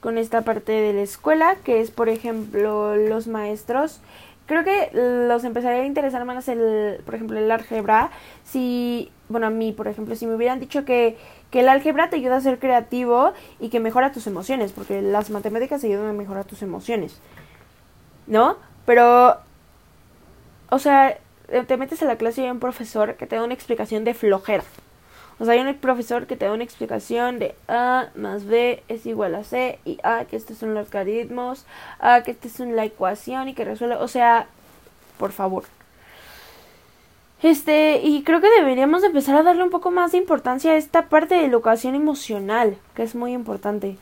con 0.00 0.18
esta 0.18 0.42
parte 0.42 0.72
de 0.72 0.92
la 0.92 1.02
escuela, 1.02 1.56
que 1.64 1.80
es, 1.80 1.92
por 1.92 2.08
ejemplo, 2.08 2.96
los 2.96 3.28
maestros 3.28 4.00
creo 4.46 4.64
que 4.64 4.90
los 4.92 5.44
empezaría 5.44 5.82
a 5.82 5.86
interesar 5.86 6.24
más 6.24 6.48
el, 6.48 7.00
por 7.04 7.14
ejemplo, 7.14 7.38
el 7.38 7.50
álgebra. 7.50 8.10
Si, 8.44 9.10
bueno, 9.28 9.46
a 9.46 9.50
mí, 9.50 9.72
por 9.72 9.88
ejemplo, 9.88 10.14
si 10.16 10.26
me 10.26 10.34
hubieran 10.34 10.60
dicho 10.60 10.84
que, 10.84 11.16
que 11.54 11.60
el 11.60 11.68
álgebra 11.68 12.10
te 12.10 12.16
ayuda 12.16 12.34
a 12.34 12.40
ser 12.40 12.58
creativo 12.58 13.32
y 13.60 13.68
que 13.68 13.78
mejora 13.78 14.10
tus 14.10 14.26
emociones, 14.26 14.72
porque 14.72 15.00
las 15.00 15.30
matemáticas 15.30 15.84
ayudan 15.84 16.08
a 16.08 16.12
mejorar 16.12 16.44
tus 16.46 16.62
emociones. 16.62 17.20
¿No? 18.26 18.56
Pero, 18.84 19.36
o 20.68 20.78
sea, 20.80 21.16
te 21.68 21.76
metes 21.76 22.02
a 22.02 22.06
la 22.06 22.16
clase 22.16 22.40
y 22.40 22.44
hay 22.46 22.50
un 22.50 22.58
profesor 22.58 23.14
que 23.14 23.28
te 23.28 23.36
da 23.36 23.44
una 23.44 23.54
explicación 23.54 24.02
de 24.02 24.14
flojera. 24.14 24.64
O 25.38 25.44
sea, 25.44 25.54
hay 25.54 25.60
un 25.60 25.72
profesor 25.76 26.26
que 26.26 26.34
te 26.34 26.44
da 26.44 26.52
una 26.52 26.64
explicación 26.64 27.38
de 27.38 27.54
A 27.68 28.08
más 28.16 28.46
B 28.46 28.82
es 28.88 29.06
igual 29.06 29.36
a 29.36 29.44
C 29.44 29.78
y 29.84 30.00
A 30.02 30.24
que 30.24 30.34
estos 30.34 30.58
son 30.58 30.74
los 30.74 30.86
logaritmos, 30.86 31.66
A 32.00 32.24
que 32.24 32.32
esta 32.32 32.48
es 32.48 32.58
la 32.58 32.84
ecuación 32.84 33.48
y 33.48 33.54
que 33.54 33.64
resuelve, 33.64 33.94
o 33.94 34.08
sea, 34.08 34.48
por 35.18 35.30
favor. 35.30 35.62
Este, 37.44 38.00
y 38.02 38.22
creo 38.22 38.40
que 38.40 38.48
deberíamos 38.48 39.04
empezar 39.04 39.36
a 39.36 39.42
darle 39.42 39.64
un 39.64 39.68
poco 39.68 39.90
más 39.90 40.12
de 40.12 40.16
importancia 40.16 40.72
a 40.72 40.76
esta 40.76 41.10
parte 41.10 41.34
de 41.34 41.44
educación 41.44 41.94
emocional, 41.94 42.78
que 42.94 43.02
es 43.02 43.14
muy 43.14 43.34
importante. 43.34 43.98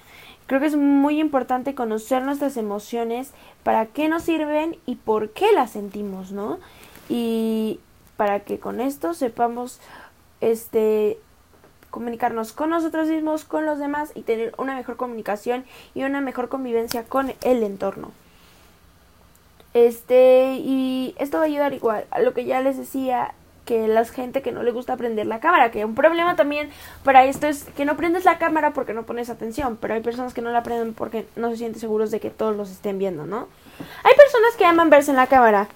Creo 0.47 0.61
que 0.61 0.67
es 0.67 0.77
muy 0.77 1.19
importante 1.19 1.75
conocer 1.75 2.23
nuestras 2.23 2.57
emociones, 2.57 3.33
para 3.65 3.87
qué 3.87 4.09
nos 4.09 4.23
sirven 4.23 4.77
y 4.87 4.95
por 4.95 5.31
qué 5.31 5.51
las 5.53 5.73
sentimos, 5.73 6.31
¿no? 6.31 6.61
Y 7.09 7.81
para 8.17 8.45
que 8.45 8.61
con 8.61 8.81
esto 8.81 9.13
sepamos 9.13 9.81
este 10.41 11.19
comunicarnos 11.91 12.53
con 12.53 12.71
nosotros 12.71 13.09
mismos, 13.09 13.45
con 13.45 13.67
los 13.67 13.81
demás 13.81 14.13
y 14.15 14.23
tener 14.23 14.55
una 14.57 14.77
mejor 14.77 14.97
comunicación 14.97 15.65
y 15.97 16.05
una 16.05 16.21
mejor 16.21 16.49
convivencia 16.49 17.03
con 17.03 17.35
el 17.43 17.65
entorno. 17.65 18.13
Este, 19.75 20.57
y 20.57 21.15
esto 21.19 21.39
va 21.39 21.45
a 21.45 21.47
ayudar 21.47 21.73
igual 21.73 22.05
a 22.11 22.21
lo 22.21 22.35
que 22.35 22.45
ya 22.45 22.61
les 22.61 22.77
decía, 22.77 23.35
que 23.65 23.87
la 23.87 24.05
gente 24.05 24.43
que 24.43 24.53
no 24.53 24.63
le 24.63 24.73
gusta 24.73 24.97
prender 24.97 25.27
la 25.27 25.41
cámara, 25.41 25.71
que 25.71 25.85
un 25.85 25.95
problema 25.95 26.37
también 26.37 26.71
para 27.05 27.25
esto 27.25 27.47
es 27.47 27.65
que 27.77 27.85
no 27.85 27.97
prendes 27.97 28.25
la 28.25 28.39
cámara 28.39 28.73
porque 28.73 28.93
no 28.93 29.05
pones 29.05 29.31
atención, 29.31 29.79
pero 29.81 29.95
hay 29.95 30.01
personas 30.01 30.35
que 30.35 30.43
no 30.43 30.51
la 30.51 30.63
prenden 30.63 30.95
porque 30.95 31.27
no 31.37 31.51
se 31.51 31.57
sienten 31.59 31.81
seguros 31.81 32.11
de 32.11 32.21
que 32.21 32.31
todos 32.31 32.57
los 32.57 32.71
estén 32.71 32.99
viendo, 32.99 33.25
¿no? 33.25 33.49
Hay 34.03 34.15
personas 34.15 34.57
que 34.59 34.65
aman 34.65 34.91
verse 34.91 35.13
en 35.13 35.17
la 35.17 35.27
cámara, 35.29 35.69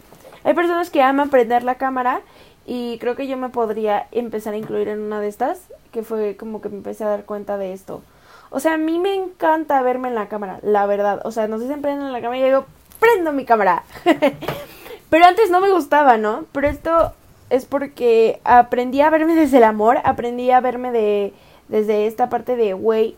hay 0.45 0.55
personas 0.55 0.91
que 0.91 1.03
aman 1.03 1.31
prender 1.31 1.63
la 1.63 1.77
cámara 1.77 2.23
y 2.67 2.99
creo 2.99 3.15
que 3.15 3.29
yo 3.29 3.37
me 3.37 3.51
podría 3.51 4.09
empezar 4.11 4.55
a 4.55 4.57
incluir 4.57 4.89
en 4.89 5.01
una 5.01 5.21
de 5.21 5.29
estas, 5.29 5.69
que 5.93 6.03
fue 6.03 6.37
como 6.37 6.61
que 6.61 6.69
me 6.69 6.77
empecé 6.77 7.05
a 7.05 7.09
dar 7.09 7.25
cuenta 7.25 7.57
de 7.57 7.73
esto. 7.73 8.03
O 8.51 8.61
sea, 8.61 8.75
a 8.75 8.79
mí 8.79 8.99
me 8.99 9.15
encanta 9.15 9.83
verme 9.83 10.09
en 10.09 10.15
la 10.15 10.29
cámara, 10.29 10.61
la 10.63 10.87
verdad. 10.87 11.21
O 11.25 11.31
sea, 11.33 11.49
no 11.49 11.59
sé 11.59 11.67
si 11.67 11.81
prenden 11.81 12.13
la 12.13 12.21
cámara 12.21 12.39
y 12.39 12.45
digo, 12.45 12.67
prendo 12.97 13.33
mi 13.33 13.45
cámara. 13.45 13.85
Pero 15.11 15.25
antes 15.25 15.51
no 15.51 15.61
me 15.61 15.71
gustaba, 15.71 16.17
¿no? 16.17 16.47
Pero 16.53 16.69
esto 16.69 17.13
es 17.51 17.65
porque 17.65 18.41
aprendí 18.45 19.01
a 19.01 19.11
verme 19.11 19.35
desde 19.35 19.59
el 19.59 19.65
amor, 19.65 19.99
aprendí 20.05 20.51
a 20.51 20.61
verme 20.61 20.91
de 20.91 21.33
desde 21.69 22.07
esta 22.07 22.29
parte 22.29 22.57
de, 22.57 22.75
güey, 22.75 23.17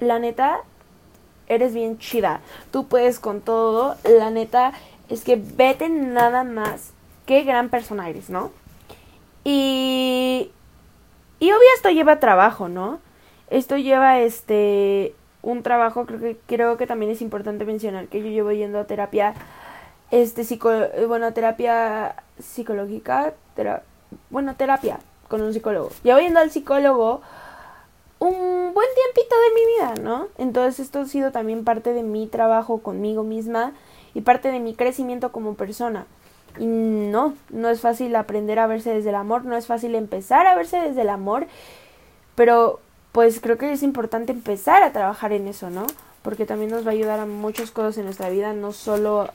la 0.00 0.18
neta, 0.18 0.60
eres 1.48 1.74
bien 1.74 1.98
chida. 1.98 2.40
Tú 2.70 2.86
puedes 2.86 3.20
con 3.20 3.40
todo. 3.40 3.96
La 4.04 4.30
neta, 4.30 4.72
es 5.08 5.24
que 5.24 5.36
vete 5.36 5.88
nada 5.88 6.44
más. 6.44 6.92
Qué 7.26 7.42
gran 7.42 7.68
persona 7.68 8.08
eres, 8.08 8.30
¿no? 8.30 8.50
Y, 9.44 10.50
y 11.40 11.46
obvio 11.50 11.68
esto 11.76 11.90
lleva 11.90 12.20
trabajo, 12.20 12.68
¿no? 12.68 13.00
Esto 13.50 13.76
lleva 13.76 14.20
este 14.20 15.14
un 15.42 15.62
trabajo, 15.62 16.06
creo 16.06 16.20
que 16.20 16.36
creo 16.46 16.76
que 16.76 16.86
también 16.86 17.10
es 17.10 17.22
importante 17.22 17.64
mencionar 17.64 18.08
que 18.08 18.20
yo 18.20 18.28
llevo 18.28 18.52
yendo 18.52 18.78
a 18.80 18.86
terapia 18.86 19.34
este 20.10 20.44
psico, 20.44 20.70
bueno, 21.06 21.32
terapia 21.32 22.16
psicológica, 22.38 23.34
bueno, 24.30 24.56
terapia 24.56 25.00
con 25.28 25.42
un 25.42 25.52
psicólogo. 25.52 25.90
Llevo 26.02 26.18
yendo 26.18 26.40
al 26.40 26.50
psicólogo 26.50 27.20
un 28.18 28.72
buen 28.74 28.88
tiempito 28.94 29.36
de 29.40 29.54
mi 29.54 29.66
vida, 29.74 29.94
¿no? 30.02 30.28
Entonces 30.38 30.80
esto 30.80 31.00
ha 31.00 31.06
sido 31.06 31.30
también 31.30 31.64
parte 31.64 31.92
de 31.92 32.02
mi 32.02 32.26
trabajo 32.26 32.78
conmigo 32.78 33.22
misma 33.22 33.72
y 34.14 34.22
parte 34.22 34.50
de 34.50 34.60
mi 34.60 34.74
crecimiento 34.74 35.30
como 35.30 35.54
persona. 35.54 36.06
Y 36.58 36.66
no, 36.66 37.34
no 37.50 37.68
es 37.68 37.80
fácil 37.80 38.16
aprender 38.16 38.58
a 38.58 38.66
verse 38.66 38.92
desde 38.92 39.10
el 39.10 39.14
amor, 39.14 39.44
no 39.44 39.56
es 39.56 39.66
fácil 39.66 39.94
empezar 39.94 40.46
a 40.46 40.56
verse 40.56 40.80
desde 40.80 41.02
el 41.02 41.10
amor, 41.10 41.46
pero 42.34 42.80
pues 43.18 43.40
creo 43.40 43.58
que 43.58 43.72
es 43.72 43.82
importante 43.82 44.30
empezar 44.30 44.84
a 44.84 44.92
trabajar 44.92 45.32
en 45.32 45.48
eso, 45.48 45.70
¿no? 45.70 45.88
Porque 46.22 46.46
también 46.46 46.70
nos 46.70 46.86
va 46.86 46.90
a 46.90 46.92
ayudar 46.92 47.18
a 47.18 47.26
muchas 47.26 47.72
cosas 47.72 47.98
en 47.98 48.04
nuestra 48.04 48.28
vida, 48.28 48.52
no 48.52 48.70
solo 48.70 49.28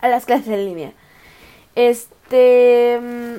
a 0.00 0.08
las 0.08 0.24
clases 0.26 0.48
en 0.48 0.64
línea. 0.64 0.92
Este, 1.76 2.98
mm, 3.00 3.34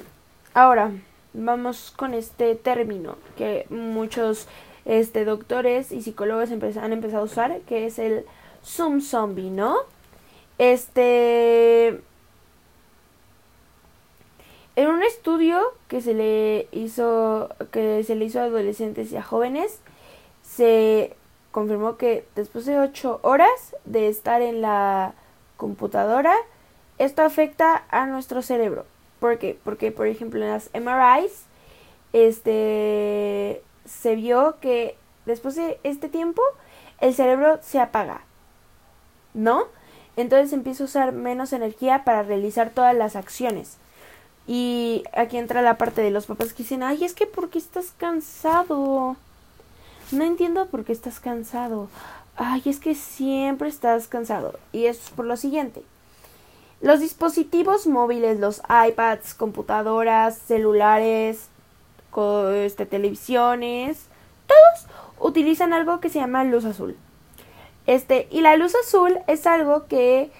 ahora 0.54 0.92
vamos 1.34 1.94
con 1.94 2.14
este 2.14 2.56
término 2.56 3.18
que 3.38 3.66
muchos 3.70 4.48
este 4.86 5.26
doctores 5.26 5.92
y 5.92 6.02
psicólogos 6.02 6.50
han 6.78 6.94
empezado 6.94 7.24
a 7.24 7.26
usar, 7.26 7.60
que 7.68 7.86
es 7.86 8.00
el 8.00 8.24
Zoom 8.64 9.02
zombie, 9.02 9.50
¿no? 9.50 9.76
Este 10.58 12.00
en 14.78 14.90
un 14.90 15.04
estudio 15.04 15.60
que 15.88 16.02
se 16.02 16.14
le 16.14 16.68
hizo 16.72 17.50
que 17.72 18.04
se 18.04 18.16
le 18.16 18.26
hizo 18.26 18.40
a 18.40 18.44
adolescentes 18.44 19.12
y 19.12 19.18
a 19.18 19.24
jóvenes 19.24 19.82
se 20.44 21.16
confirmó 21.52 21.98
que 21.98 22.26
después 22.36 22.66
de 22.66 22.80
ocho 22.80 23.20
horas 23.24 23.76
de 23.86 24.08
estar 24.08 24.44
en 24.44 24.62
la 24.62 25.16
computadora 25.58 26.36
esto 27.00 27.24
afecta 27.24 27.86
a 27.90 28.06
nuestro 28.06 28.42
cerebro. 28.44 28.86
¿Por 29.20 29.40
qué? 29.40 29.58
Porque, 29.64 29.92
por 29.92 30.08
ejemplo, 30.08 30.44
en 30.44 30.50
las 30.50 30.70
MRIs, 30.74 31.46
este, 32.14 33.62
se 33.86 34.16
vio 34.16 34.58
que 34.62 34.96
después 35.26 35.56
de 35.56 35.80
este 35.84 36.10
tiempo, 36.10 36.42
el 37.00 37.14
cerebro 37.14 37.60
se 37.62 37.80
apaga. 37.80 38.22
¿No? 39.34 39.66
Entonces 40.16 40.54
empieza 40.54 40.84
a 40.84 40.86
usar 40.86 41.12
menos 41.12 41.54
energía 41.54 42.04
para 42.04 42.24
realizar 42.24 42.72
todas 42.72 42.96
las 42.96 43.16
acciones. 43.16 43.78
Y 44.48 45.04
aquí 45.14 45.38
entra 45.38 45.62
la 45.62 45.78
parte 45.78 46.02
de 46.02 46.12
los 46.12 46.26
papás 46.26 46.54
que 46.54 46.64
dicen, 46.64 46.82
ay, 46.82 47.04
es 47.04 47.14
que 47.14 47.28
porque 47.28 47.58
estás 47.58 47.94
cansado. 47.98 49.18
No 50.12 50.24
entiendo 50.24 50.68
por 50.68 50.86
qué 50.86 50.94
estás 50.94 51.20
cansado. 51.20 51.90
Ay, 52.38 52.62
es 52.66 52.80
que 52.80 52.96
siempre 52.96 53.68
estás 53.68 54.08
cansado. 54.08 54.58
Y 54.72 54.86
es 54.86 55.10
por 55.16 55.26
lo 55.26 55.36
siguiente. 55.36 55.84
Los 56.80 57.02
dispositivos 57.02 57.88
móviles, 57.88 58.40
los 58.40 58.62
iPads, 58.70 59.34
computadoras, 59.34 60.38
celulares, 60.38 61.50
este, 62.66 62.86
televisiones, 62.86 64.06
todos 64.48 64.88
utilizan 65.20 65.74
algo 65.74 66.00
que 66.00 66.10
se 66.10 66.20
llama 66.20 66.44
luz 66.44 66.66
azul. 66.66 66.96
Este, 67.86 68.28
y 68.32 68.42
la 68.42 68.56
luz 68.58 68.74
azul 68.76 69.20
es 69.28 69.48
algo 69.48 69.88
que 69.88 70.32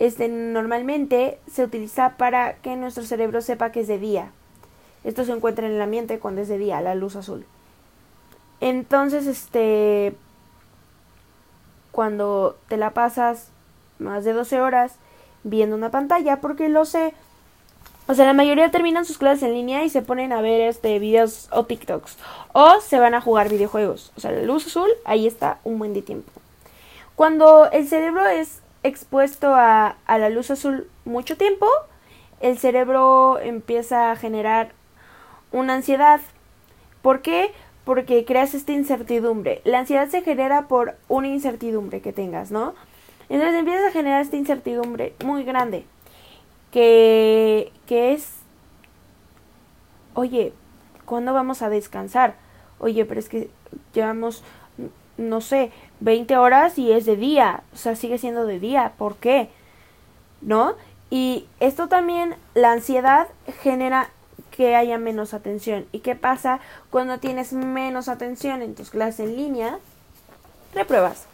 este, 0.00 0.28
normalmente 0.28 1.38
se 1.46 1.62
utiliza 1.62 2.16
para 2.16 2.54
que 2.54 2.74
nuestro 2.74 3.04
cerebro 3.04 3.42
sepa 3.42 3.70
que 3.70 3.80
es 3.80 3.86
de 3.86 3.98
día. 3.98 4.32
Esto 5.04 5.24
se 5.26 5.32
encuentra 5.32 5.66
en 5.66 5.74
el 5.74 5.82
ambiente 5.82 6.18
cuando 6.18 6.40
es 6.40 6.48
de 6.48 6.56
día, 6.56 6.80
la 6.80 6.94
luz 6.94 7.16
azul. 7.16 7.44
Entonces, 8.60 9.26
este, 9.26 10.14
cuando 11.92 12.56
te 12.68 12.78
la 12.78 12.90
pasas 12.92 13.50
más 13.98 14.24
de 14.24 14.32
12 14.32 14.62
horas 14.62 14.94
viendo 15.44 15.76
una 15.76 15.90
pantalla, 15.90 16.40
porque 16.40 16.70
lo 16.70 16.86
sé, 16.86 17.12
o 18.06 18.14
sea, 18.14 18.24
la 18.24 18.32
mayoría 18.32 18.70
terminan 18.70 19.04
sus 19.04 19.18
clases 19.18 19.42
en 19.42 19.52
línea 19.52 19.84
y 19.84 19.90
se 19.90 20.00
ponen 20.00 20.32
a 20.32 20.40
ver 20.40 20.62
este 20.62 20.98
videos 20.98 21.48
o 21.52 21.66
TikToks. 21.66 22.16
O 22.54 22.80
se 22.80 22.98
van 22.98 23.12
a 23.12 23.20
jugar 23.20 23.50
videojuegos. 23.50 24.12
O 24.16 24.20
sea, 24.20 24.32
la 24.32 24.42
luz 24.42 24.66
azul, 24.66 24.88
ahí 25.04 25.26
está 25.26 25.58
un 25.62 25.78
buen 25.78 25.92
de 25.92 26.00
tiempo. 26.00 26.32
Cuando 27.16 27.70
el 27.70 27.86
cerebro 27.86 28.26
es 28.26 28.62
expuesto 28.82 29.54
a, 29.54 29.96
a 30.06 30.18
la 30.18 30.30
luz 30.30 30.50
azul 30.50 30.88
mucho 31.04 31.36
tiempo, 31.36 31.66
el 32.40 32.58
cerebro 32.58 33.38
empieza 33.38 34.10
a 34.10 34.16
generar 34.16 34.72
una 35.52 35.74
ansiedad. 35.74 36.20
¿Por 37.02 37.22
qué? 37.22 37.52
Porque 37.84 38.24
creas 38.24 38.54
esta 38.54 38.72
incertidumbre. 38.72 39.60
La 39.64 39.80
ansiedad 39.80 40.08
se 40.08 40.22
genera 40.22 40.68
por 40.68 40.96
una 41.08 41.28
incertidumbre 41.28 42.00
que 42.00 42.12
tengas, 42.12 42.50
¿no? 42.50 42.74
Entonces 43.28 43.58
empiezas 43.58 43.86
a 43.86 43.92
generar 43.92 44.22
esta 44.22 44.36
incertidumbre 44.36 45.14
muy 45.24 45.44
grande. 45.44 45.84
Que, 46.72 47.72
que 47.86 48.12
es, 48.12 48.32
oye, 50.14 50.52
¿cuándo 51.04 51.32
vamos 51.32 51.62
a 51.62 51.68
descansar? 51.68 52.36
Oye, 52.78 53.04
pero 53.04 53.20
es 53.20 53.28
que 53.28 53.50
llevamos 53.92 54.42
no 55.20 55.40
sé, 55.40 55.70
20 56.00 56.36
horas 56.36 56.78
y 56.78 56.90
es 56.92 57.04
de 57.04 57.16
día, 57.16 57.62
o 57.72 57.76
sea, 57.76 57.94
sigue 57.94 58.18
siendo 58.18 58.46
de 58.46 58.58
día, 58.58 58.94
¿por 58.98 59.16
qué? 59.16 59.50
¿No? 60.40 60.74
Y 61.10 61.46
esto 61.60 61.88
también, 61.88 62.34
la 62.54 62.72
ansiedad 62.72 63.28
genera 63.62 64.10
que 64.50 64.76
haya 64.76 64.98
menos 64.98 65.34
atención. 65.34 65.86
¿Y 65.92 66.00
qué 66.00 66.14
pasa 66.14 66.60
cuando 66.90 67.18
tienes 67.18 67.52
menos 67.52 68.08
atención 68.08 68.62
en 68.62 68.74
tus 68.74 68.90
clases 68.90 69.20
en 69.20 69.36
línea? 69.36 69.78
Repruebas. 70.74 71.26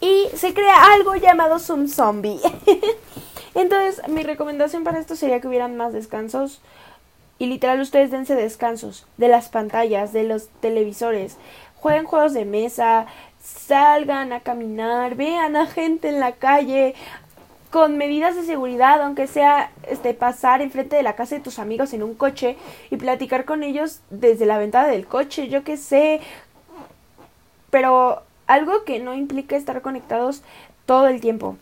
Y 0.00 0.26
se 0.34 0.54
crea 0.54 0.92
algo 0.94 1.14
llamado 1.16 1.58
Zoom 1.58 1.88
Zombie. 1.88 2.40
Entonces, 3.54 4.06
mi 4.08 4.22
recomendación 4.22 4.84
para 4.84 4.98
esto 4.98 5.16
sería 5.16 5.40
que 5.40 5.48
hubieran 5.48 5.76
más 5.76 5.92
descansos. 5.92 6.60
Y 7.38 7.46
literal, 7.46 7.80
ustedes 7.80 8.10
dense 8.10 8.34
descansos 8.34 9.06
de 9.16 9.28
las 9.28 9.48
pantallas, 9.48 10.12
de 10.12 10.24
los 10.24 10.48
televisores 10.60 11.36
jueguen 11.80 12.04
juegos 12.04 12.32
de 12.32 12.44
mesa, 12.44 13.06
salgan 13.42 14.32
a 14.32 14.40
caminar, 14.40 15.14
vean 15.14 15.56
a 15.56 15.66
gente 15.66 16.08
en 16.08 16.20
la 16.20 16.32
calle 16.32 16.94
con 17.70 17.96
medidas 17.96 18.34
de 18.34 18.42
seguridad, 18.42 19.00
aunque 19.00 19.26
sea 19.26 19.70
este 19.88 20.12
pasar 20.12 20.60
enfrente 20.60 20.96
de 20.96 21.02
la 21.02 21.14
casa 21.14 21.36
de 21.36 21.40
tus 21.40 21.58
amigos 21.58 21.92
en 21.92 22.02
un 22.02 22.14
coche 22.14 22.56
y 22.90 22.96
platicar 22.96 23.44
con 23.44 23.62
ellos 23.62 24.00
desde 24.10 24.44
la 24.44 24.58
ventana 24.58 24.88
del 24.88 25.06
coche, 25.06 25.48
yo 25.48 25.62
qué 25.62 25.76
sé. 25.76 26.20
Pero 27.70 28.22
algo 28.48 28.84
que 28.84 28.98
no 28.98 29.14
implica 29.14 29.56
estar 29.56 29.80
conectados 29.82 30.42
todo 30.84 31.06
el 31.06 31.20
tiempo. 31.20 31.56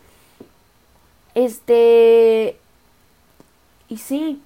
Este 1.35 2.57
y 3.87 3.97
sí, 3.97 4.41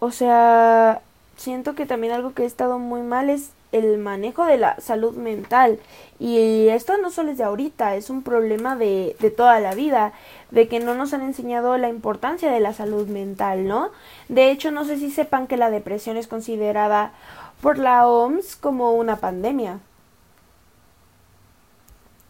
o 0.00 0.10
sea, 0.10 1.00
siento 1.36 1.74
que 1.74 1.86
también 1.86 2.12
algo 2.12 2.34
que 2.34 2.42
he 2.42 2.46
estado 2.46 2.78
muy 2.78 3.02
mal 3.02 3.30
es 3.30 3.50
el 3.72 3.98
manejo 3.98 4.44
de 4.44 4.58
la 4.58 4.80
salud 4.80 5.14
mental. 5.14 5.78
Y 6.18 6.68
esto 6.68 6.96
no 6.98 7.10
solo 7.10 7.30
es 7.30 7.38
de 7.38 7.44
ahorita, 7.44 7.96
es 7.96 8.10
un 8.10 8.22
problema 8.22 8.76
de, 8.76 9.16
de 9.20 9.30
toda 9.30 9.60
la 9.60 9.74
vida, 9.74 10.12
de 10.50 10.68
que 10.68 10.80
no 10.80 10.94
nos 10.94 11.12
han 11.12 11.22
enseñado 11.22 11.76
la 11.78 11.88
importancia 11.88 12.50
de 12.50 12.60
la 12.60 12.72
salud 12.72 13.06
mental, 13.08 13.66
¿no? 13.66 13.90
De 14.28 14.50
hecho, 14.50 14.70
no 14.70 14.84
sé 14.84 14.98
si 14.98 15.10
sepan 15.10 15.46
que 15.46 15.56
la 15.56 15.70
depresión 15.70 16.16
es 16.16 16.26
considerada 16.26 17.12
por 17.60 17.78
la 17.78 18.08
OMS 18.08 18.56
como 18.56 18.92
una 18.92 19.16
pandemia. 19.16 19.80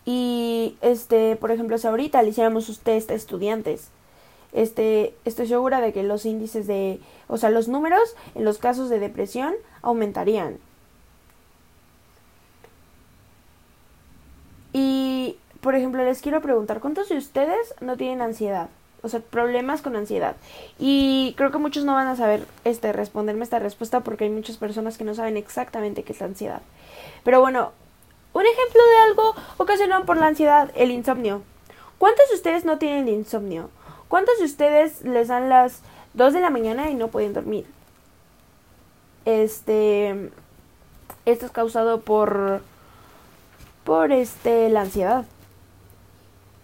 Y 0.05 0.77
este, 0.81 1.37
por 1.37 1.51
ejemplo, 1.51 1.77
si 1.77 1.87
ahorita 1.87 2.22
le 2.22 2.31
hiciéramos 2.31 2.64
sus 2.64 2.81
test 2.81 3.11
a 3.11 3.14
estudiantes, 3.14 3.90
este, 4.53 5.14
estoy 5.27 5.46
segura 5.46 5.81
de 5.81 5.92
que 5.92 6.03
los 6.03 6.24
índices 6.24 6.66
de, 6.66 7.01
o 7.27 7.37
sea, 7.37 7.51
los 7.51 7.68
números 7.68 8.16
en 8.35 8.44
los 8.44 8.57
casos 8.57 8.88
de 8.88 9.01
depresión 9.01 9.55
aumentarían. 9.83 10.59
Y, 14.73 15.37
por 15.61 15.75
ejemplo, 15.75 16.05
les 16.05 16.21
quiero 16.21 16.41
preguntar, 16.41 16.81
¿cuántos 16.81 17.09
de 17.09 17.17
ustedes 17.17 17.75
no 17.81 17.97
tienen 17.97 18.23
ansiedad? 18.23 18.69
O 19.03 19.09
sea, 19.09 19.21
problemas 19.21 19.81
con 19.81 19.97
ansiedad. 19.97 20.37
Y 20.79 21.35
creo 21.37 21.51
que 21.51 21.59
muchos 21.59 21.85
no 21.85 21.95
van 21.95 22.09
a 22.09 22.17
saber 22.17 22.47
este 22.65 22.93
responderme 22.93 23.45
esta 23.45 23.59
respuesta 23.59 24.01
porque 24.01 24.25
hay 24.25 24.31
muchas 24.31 24.57
personas 24.57 24.99
que 24.99 25.05
no 25.05 25.15
saben 25.15 25.37
exactamente 25.37 26.03
qué 26.03 26.13
es 26.13 26.21
la 26.21 26.27
ansiedad. 26.27 26.63
Pero 27.25 27.41
bueno, 27.41 27.73
un 28.33 28.43
ejemplo 28.43 28.83
de 28.87 28.97
algo 29.09 29.35
ocasionado 29.57 30.05
por 30.05 30.17
la 30.17 30.27
ansiedad, 30.27 30.71
el 30.75 30.91
insomnio. 30.91 31.43
¿Cuántos 31.99 32.29
de 32.29 32.37
ustedes 32.37 32.65
no 32.65 32.79
tienen 32.79 33.09
insomnio? 33.09 33.71
¿Cuántos 34.09 34.39
de 34.39 34.45
ustedes 34.45 35.03
les 35.03 35.29
dan 35.29 35.49
las 35.49 35.83
2 36.15 36.33
de 36.33 36.41
la 36.41 36.51
mañana 36.51 36.91
y 36.91 36.95
no 36.95 37.09
pueden 37.09 37.33
dormir? 37.33 37.67
Este 39.25 40.31
esto 41.25 41.47
es 41.47 41.53
causado 41.53 42.01
por 42.01 42.63
por 43.88 44.12
este 44.12 44.68
la 44.68 44.83
ansiedad. 44.83 45.24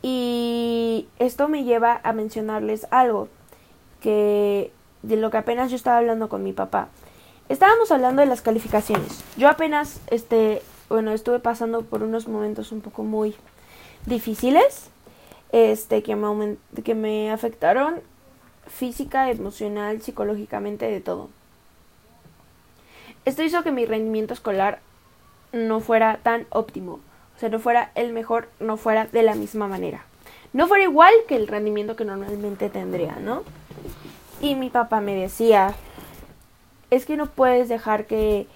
Y 0.03 1.09
esto 1.19 1.49
me 1.49 1.65
lleva 1.65 1.99
a 2.03 2.13
mencionarles 2.13 2.87
algo 2.91 3.31
que 4.03 4.71
de 5.01 5.17
lo 5.17 5.31
que 5.31 5.39
apenas 5.39 5.71
yo 5.71 5.77
estaba 5.77 5.97
hablando 5.97 6.29
con 6.29 6.45
mi 6.45 6.53
papá. 6.53 6.89
Estábamos 7.49 7.91
hablando 7.91 8.21
de 8.21 8.27
las 8.27 8.43
calificaciones. 8.43 9.25
Yo 9.39 9.49
apenas 9.49 10.03
este 10.09 10.61
bueno, 10.91 11.13
estuve 11.13 11.39
pasando 11.39 11.81
por 11.81 12.03
unos 12.03 12.29
momentos 12.29 12.73
un 12.73 12.83
poco 12.83 13.05
muy 13.05 13.35
difíciles 14.05 14.91
este 15.51 16.03
que 16.03 16.17
me 16.17 16.59
que 16.85 16.95
me 16.95 17.31
afectaron 17.31 18.03
física, 18.67 19.31
emocional, 19.31 20.03
psicológicamente 20.03 20.91
de 20.91 21.01
todo. 21.01 21.31
Esto 23.25 23.43
hizo 23.43 23.63
que 23.63 23.73
mi 23.73 23.87
rendimiento 23.87 24.35
escolar 24.35 24.81
no 25.53 25.81
fuera 25.81 26.19
tan 26.23 26.47
óptimo 26.51 27.01
o 27.37 27.41
sea, 27.41 27.49
no 27.49 27.59
fuera 27.59 27.91
el 27.95 28.13
mejor, 28.13 28.49
no 28.61 28.77
fuera 28.77 29.07
de 29.07 29.23
la 29.23 29.35
misma 29.35 29.67
manera. 29.67 30.05
No 30.53 30.69
fuera 30.69 30.85
igual 30.85 31.13
que 31.27 31.37
el 31.37 31.49
rendimiento 31.49 31.97
que 31.97 32.05
normalmente 32.05 32.71
tendría, 32.71 33.17
¿no? 33.17 33.43
Y 34.41 34.55
mi 34.55 34.71
papá 34.71 35.01
me 35.01 35.15
decía, 35.15 35.75
es 36.91 37.07
que 37.07 37.17
no 37.17 37.27
puedes 37.27 37.69
dejar 37.69 38.07
que, 38.07 38.47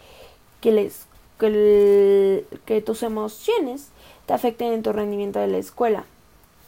que, 0.61 0.71
les, 0.71 1.07
que, 1.41 2.47
que 2.67 2.81
tus 2.81 3.03
emociones 3.03 3.89
te 4.27 4.33
afecten 4.33 4.73
en 4.73 4.83
tu 4.83 4.93
rendimiento 4.93 5.41
de 5.41 5.49
la 5.49 5.59
escuela. 5.59 6.05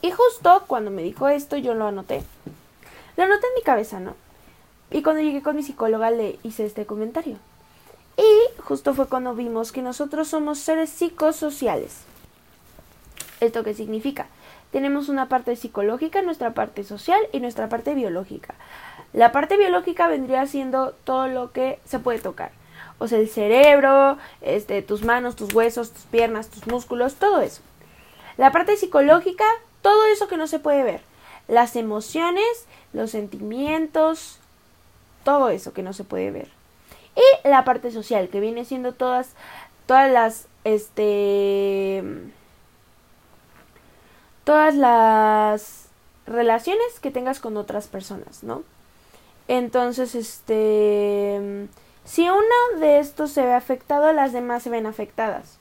Y 0.03 0.11
justo 0.11 0.65
cuando 0.67 0.91
me 0.91 1.03
dijo 1.03 1.29
esto, 1.29 1.57
yo 1.57 1.75
lo 1.75 1.87
anoté. 1.87 2.23
Lo 3.17 3.25
anoté 3.25 3.47
en 3.47 3.55
mi 3.55 3.63
cabeza, 3.63 4.01
¿no? 4.01 4.17
Y 4.91 5.03
cuando 5.03 5.23
llegué 5.23 5.43
con 5.43 5.55
mi 5.55 5.63
psicóloga 5.63 6.11
le 6.11 6.39
hice 6.43 6.65
este 6.65 6.87
comentario. 6.87 7.37
Y 8.21 8.61
justo 8.61 8.93
fue 8.93 9.09
cuando 9.09 9.35
vimos 9.35 9.73
que 9.73 9.81
nosotros 9.81 10.29
somos 10.29 10.59
seres 10.59 10.91
psicosociales. 10.91 12.01
¿Esto 13.41 13.65
qué 13.65 13.73
significa? 13.73 14.27
Tenemos 14.73 15.09
una 15.09 15.29
parte 15.29 15.57
psicológica, 15.57 16.21
nuestra 16.21 16.53
parte 16.53 16.85
social 16.85 17.19
y 17.33 17.41
nuestra 17.41 17.71
parte 17.71 17.95
biológica. 17.95 18.55
La 19.15 19.33
parte 19.33 19.57
biológica 19.57 20.07
vendría 20.07 20.47
siendo 20.47 20.93
todo 21.05 21.29
lo 21.29 21.51
que 21.53 21.81
se 21.87 21.99
puede 21.99 22.19
tocar. 22.19 22.53
O 22.99 23.09
sea, 23.09 23.19
el 23.19 23.31
cerebro, 23.31 24.19
este, 24.43 24.83
tus 24.83 25.03
manos, 25.03 25.35
tus 25.35 25.55
huesos, 25.55 25.91
tus 25.91 26.03
piernas, 26.03 26.51
tus 26.51 26.67
músculos, 26.67 27.15
todo 27.15 27.41
eso. 27.41 27.63
La 28.37 28.53
parte 28.53 28.77
psicológica, 28.77 29.47
todo 29.81 30.05
eso 30.13 30.29
que 30.29 30.37
no 30.37 30.47
se 30.47 30.59
puede 30.59 30.83
ver. 30.83 31.01
las 31.49 31.75
emociones, 31.75 32.67
los 32.93 33.11
sentimientos, 33.11 34.39
todo 35.25 35.49
eso 35.49 35.73
que 35.73 35.83
no 35.83 35.93
se 35.93 36.05
puede 36.05 36.31
ver. 36.31 36.60
Y 37.17 37.49
la 37.49 37.65
parte 37.65 37.91
social, 37.91 38.29
que 38.29 38.41
viene 38.41 38.65
siendo 38.65 38.93
todas, 38.93 39.35
todas 39.87 40.11
las, 40.11 40.47
este, 40.65 42.03
todas 44.45 44.75
las 44.75 45.89
relaciones 46.27 47.01
que 47.01 47.11
tengas 47.11 47.41
con 47.41 47.57
otras 47.57 47.89
personas, 47.89 48.43
¿no? 48.43 48.63
Entonces, 49.49 50.15
este, 50.15 51.69
si 52.05 52.29
uno 52.29 52.79
de 52.79 53.01
estos 53.01 53.33
se 53.33 53.45
ve 53.45 53.53
afectado, 53.53 54.13
las 54.13 54.33
demás 54.33 54.63
se 54.63 54.71
ven 54.71 54.87
afectadas. 54.87 55.59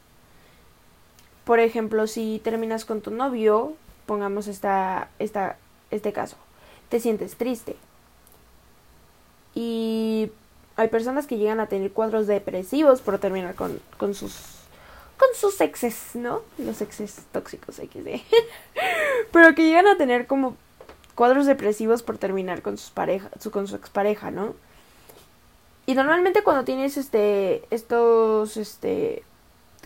Por 1.43 1.59
ejemplo, 1.59 2.05
si 2.05 2.39
terminas 2.43 2.85
con 2.85 3.01
tu 3.01 3.09
novio, 3.09 3.73
pongamos 4.05 4.47
esta, 4.47 5.09
esta, 5.17 5.57
este 5.89 6.13
caso, 6.13 6.37
te 6.89 6.99
sientes 6.99 7.35
triste. 7.35 7.75
Y 9.55 10.31
hay 10.79 10.87
personas 10.87 11.27
que 11.27 11.37
llegan 11.37 11.59
a 11.59 11.67
tener 11.67 11.91
cuadros 11.91 12.25
depresivos 12.25 13.01
por 13.01 13.19
terminar 13.19 13.53
con, 13.55 13.81
con 13.97 14.13
sus 14.13 14.33
con 15.17 15.27
sus 15.35 15.59
exes, 15.59 16.11
¿no? 16.13 16.41
Los 16.57 16.81
exes 16.81 17.23
tóxicos, 17.33 17.81
decir. 17.81 18.21
Pero 19.33 19.53
que 19.53 19.65
llegan 19.65 19.87
a 19.87 19.97
tener 19.97 20.25
como 20.25 20.55
cuadros 21.15 21.45
depresivos 21.45 22.01
por 22.01 22.17
terminar 22.17 22.61
con 22.61 22.77
sus 22.77 22.91
parejas, 22.91 23.29
con 23.51 23.67
su 23.67 23.75
expareja, 23.75 24.31
¿no? 24.31 24.55
Y 25.85 25.95
normalmente 25.95 26.43
cuando 26.43 26.63
tienes 26.63 26.95
este 26.95 27.65
estos 27.71 28.55
este 28.55 29.23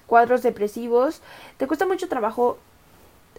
cuadros 0.05 0.43
depresivos, 0.43 1.21
te 1.57 1.65
cuesta 1.65 1.87
mucho 1.87 2.07
trabajo 2.07 2.59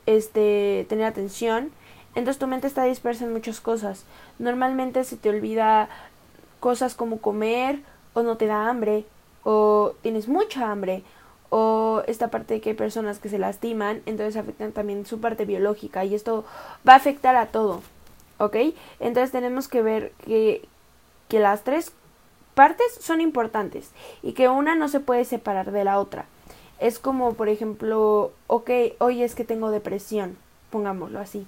este 0.06 0.86
tener 0.88 1.04
atención, 1.04 1.70
entonces 2.16 2.40
tu 2.40 2.48
mente 2.48 2.66
está 2.66 2.82
dispersa 2.82 3.26
en 3.26 3.32
muchas 3.32 3.60
cosas. 3.60 4.04
Normalmente 4.40 5.04
se 5.04 5.16
te 5.16 5.28
olvida 5.28 5.88
cosas 6.60 6.94
como 6.94 7.18
comer 7.18 7.80
o 8.14 8.22
no 8.22 8.36
te 8.36 8.46
da 8.46 8.68
hambre 8.68 9.04
o 9.42 9.94
tienes 10.02 10.28
mucha 10.28 10.70
hambre 10.70 11.02
o 11.50 12.02
esta 12.08 12.30
parte 12.30 12.54
de 12.54 12.60
que 12.60 12.70
hay 12.70 12.76
personas 12.76 13.18
que 13.18 13.28
se 13.28 13.38
lastiman, 13.38 14.02
entonces 14.06 14.36
afectan 14.36 14.72
también 14.72 15.06
su 15.06 15.20
parte 15.20 15.44
biológica 15.44 16.04
y 16.04 16.14
esto 16.14 16.44
va 16.88 16.94
a 16.94 16.96
afectar 16.96 17.36
a 17.36 17.46
todo, 17.46 17.80
¿ok? 18.38 18.56
Entonces 18.98 19.30
tenemos 19.30 19.68
que 19.68 19.82
ver 19.82 20.12
que, 20.24 20.66
que 21.28 21.38
las 21.38 21.62
tres 21.62 21.92
partes 22.54 22.86
son 23.00 23.20
importantes 23.20 23.90
y 24.22 24.32
que 24.32 24.48
una 24.48 24.74
no 24.74 24.88
se 24.88 25.00
puede 25.00 25.24
separar 25.24 25.70
de 25.70 25.84
la 25.84 25.98
otra. 25.98 26.24
Es 26.80 26.98
como, 26.98 27.34
por 27.34 27.48
ejemplo, 27.48 28.32
ok, 28.48 28.70
hoy 28.98 29.22
es 29.22 29.34
que 29.34 29.44
tengo 29.44 29.70
depresión, 29.70 30.36
pongámoslo 30.70 31.20
así. 31.20 31.46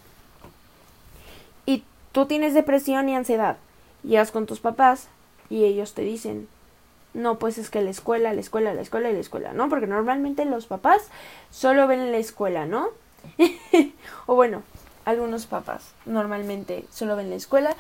Y 1.65 1.83
tú 2.13 2.27
tienes 2.27 2.55
depresión 2.55 3.09
y 3.09 3.17
ansiedad. 3.17 3.57
Llegas 4.03 4.31
con 4.31 4.47
tus 4.47 4.61
papás 4.61 5.09
y 5.49 5.65
ellos 5.65 5.95
te 5.95 6.03
dicen, 6.03 6.49
no, 7.15 7.39
pues 7.39 7.59
es 7.59 7.71
que 7.71 7.83
la 7.83 7.91
escuela, 7.91 8.33
la 8.35 8.41
escuela, 8.41 8.75
la 8.75 8.83
escuela 8.83 9.11
y 9.11 9.15
la 9.15 9.21
escuela, 9.21 9.53
¿no? 9.53 9.69
Porque 9.69 9.87
normalmente 9.87 10.45
los 10.45 10.67
papás 10.67 11.09
solo 11.51 11.87
ven 11.87 12.13
la 12.13 12.19
escuela, 12.19 12.67
¿no? 12.67 12.89
o 14.27 14.35
bueno, 14.35 14.63
algunos 15.05 15.47
papás 15.47 15.93
normalmente 16.05 16.85
solo 16.93 17.17
ven 17.17 17.31
la 17.31 17.37
escuela. 17.37 17.75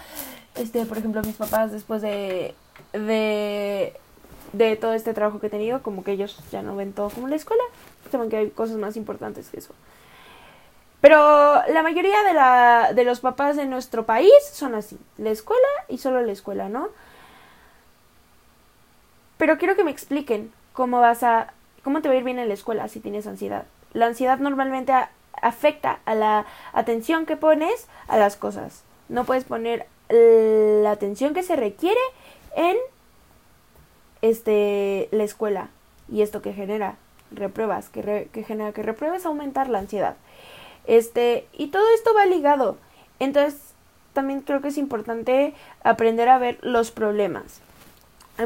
Este, 0.54 0.86
por 0.86 0.98
ejemplo, 0.98 1.22
mis 1.22 1.36
papás 1.36 1.70
después 1.72 2.00
de 2.00 2.54
de 2.92 3.92
de 4.52 4.76
todo 4.76 4.94
este 4.94 5.12
trabajo 5.12 5.38
que 5.38 5.48
he 5.48 5.50
tenido, 5.50 5.82
como 5.82 6.02
que 6.02 6.12
ellos 6.12 6.38
ya 6.50 6.62
no 6.62 6.76
ven 6.76 6.92
todo 6.92 7.10
como 7.10 7.28
la 7.28 7.36
escuela, 7.36 7.62
saben 8.10 8.30
que 8.30 8.36
hay 8.36 8.50
cosas 8.50 8.76
más 8.76 8.96
importantes 8.96 9.48
que 9.48 9.58
eso. 9.58 9.74
Pero 11.00 11.62
la 11.68 11.82
mayoría 11.82 12.22
de, 12.24 12.34
la, 12.34 12.92
de 12.94 13.04
los 13.04 13.20
papás 13.20 13.56
de 13.56 13.66
nuestro 13.66 14.06
país 14.06 14.32
son 14.52 14.74
así, 14.74 14.98
la 15.18 15.30
escuela 15.30 15.68
y 15.88 15.98
solo 15.98 16.22
la 16.22 16.32
escuela, 16.32 16.68
¿no? 16.68 16.88
Pero 19.36 19.58
quiero 19.58 19.76
que 19.76 19.84
me 19.84 19.90
expliquen 19.90 20.52
cómo 20.72 21.00
vas 21.00 21.22
a, 21.22 21.52
cómo 21.84 22.00
te 22.00 22.08
va 22.08 22.14
a 22.14 22.18
ir 22.18 22.24
bien 22.24 22.38
en 22.38 22.48
la 22.48 22.54
escuela 22.54 22.88
si 22.88 23.00
tienes 23.00 23.26
ansiedad. 23.26 23.64
La 23.92 24.06
ansiedad 24.06 24.38
normalmente 24.38 24.92
afecta 25.40 26.00
a 26.06 26.14
la 26.14 26.46
atención 26.72 27.26
que 27.26 27.36
pones 27.36 27.86
a 28.08 28.16
las 28.16 28.36
cosas. 28.36 28.82
No 29.08 29.24
puedes 29.24 29.44
poner 29.44 29.86
la 30.08 30.90
atención 30.90 31.34
que 31.34 31.42
se 31.42 31.56
requiere 31.56 32.00
en 32.54 32.76
este 34.22 35.08
la 35.12 35.24
escuela 35.24 35.68
y 36.10 36.22
esto 36.22 36.42
que 36.42 36.52
genera 36.52 36.96
repruebas, 37.30 37.88
que, 37.88 38.28
que 38.32 38.44
genera 38.44 38.72
que 38.72 38.82
repruebes 38.82 39.26
aumentar 39.26 39.68
la 39.68 39.78
ansiedad. 39.78 40.16
Este, 40.86 41.46
y 41.52 41.68
todo 41.68 41.84
esto 41.94 42.14
va 42.14 42.26
ligado. 42.26 42.76
Entonces, 43.18 43.74
también 44.12 44.40
creo 44.40 44.60
que 44.60 44.68
es 44.68 44.78
importante 44.78 45.54
aprender 45.82 46.28
a 46.28 46.38
ver 46.38 46.58
los 46.62 46.90
problemas. 46.90 47.60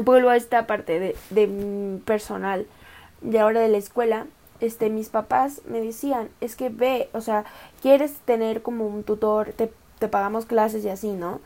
Vuelvo 0.03 0.29
a 0.29 0.37
esta 0.37 0.67
parte 0.67 0.99
de, 0.99 1.15
de 1.29 1.99
personal 2.05 2.65
de 3.21 3.39
ahora 3.39 3.61
de 3.61 3.69
la 3.69 3.77
escuela. 3.77 4.25
Este 4.59 4.89
mis 4.89 5.09
papás 5.09 5.61
me 5.65 5.81
decían 5.81 6.29
es 6.39 6.55
que 6.55 6.69
ve 6.69 7.09
o 7.13 7.21
sea 7.21 7.45
quieres 7.81 8.13
tener 8.25 8.61
como 8.61 8.85
un 8.85 9.03
tutor 9.03 9.53
te, 9.53 9.73
te 9.97 10.07
pagamos 10.07 10.45
clases 10.45 10.85
y 10.85 10.89
así 10.89 11.13
no 11.13 11.41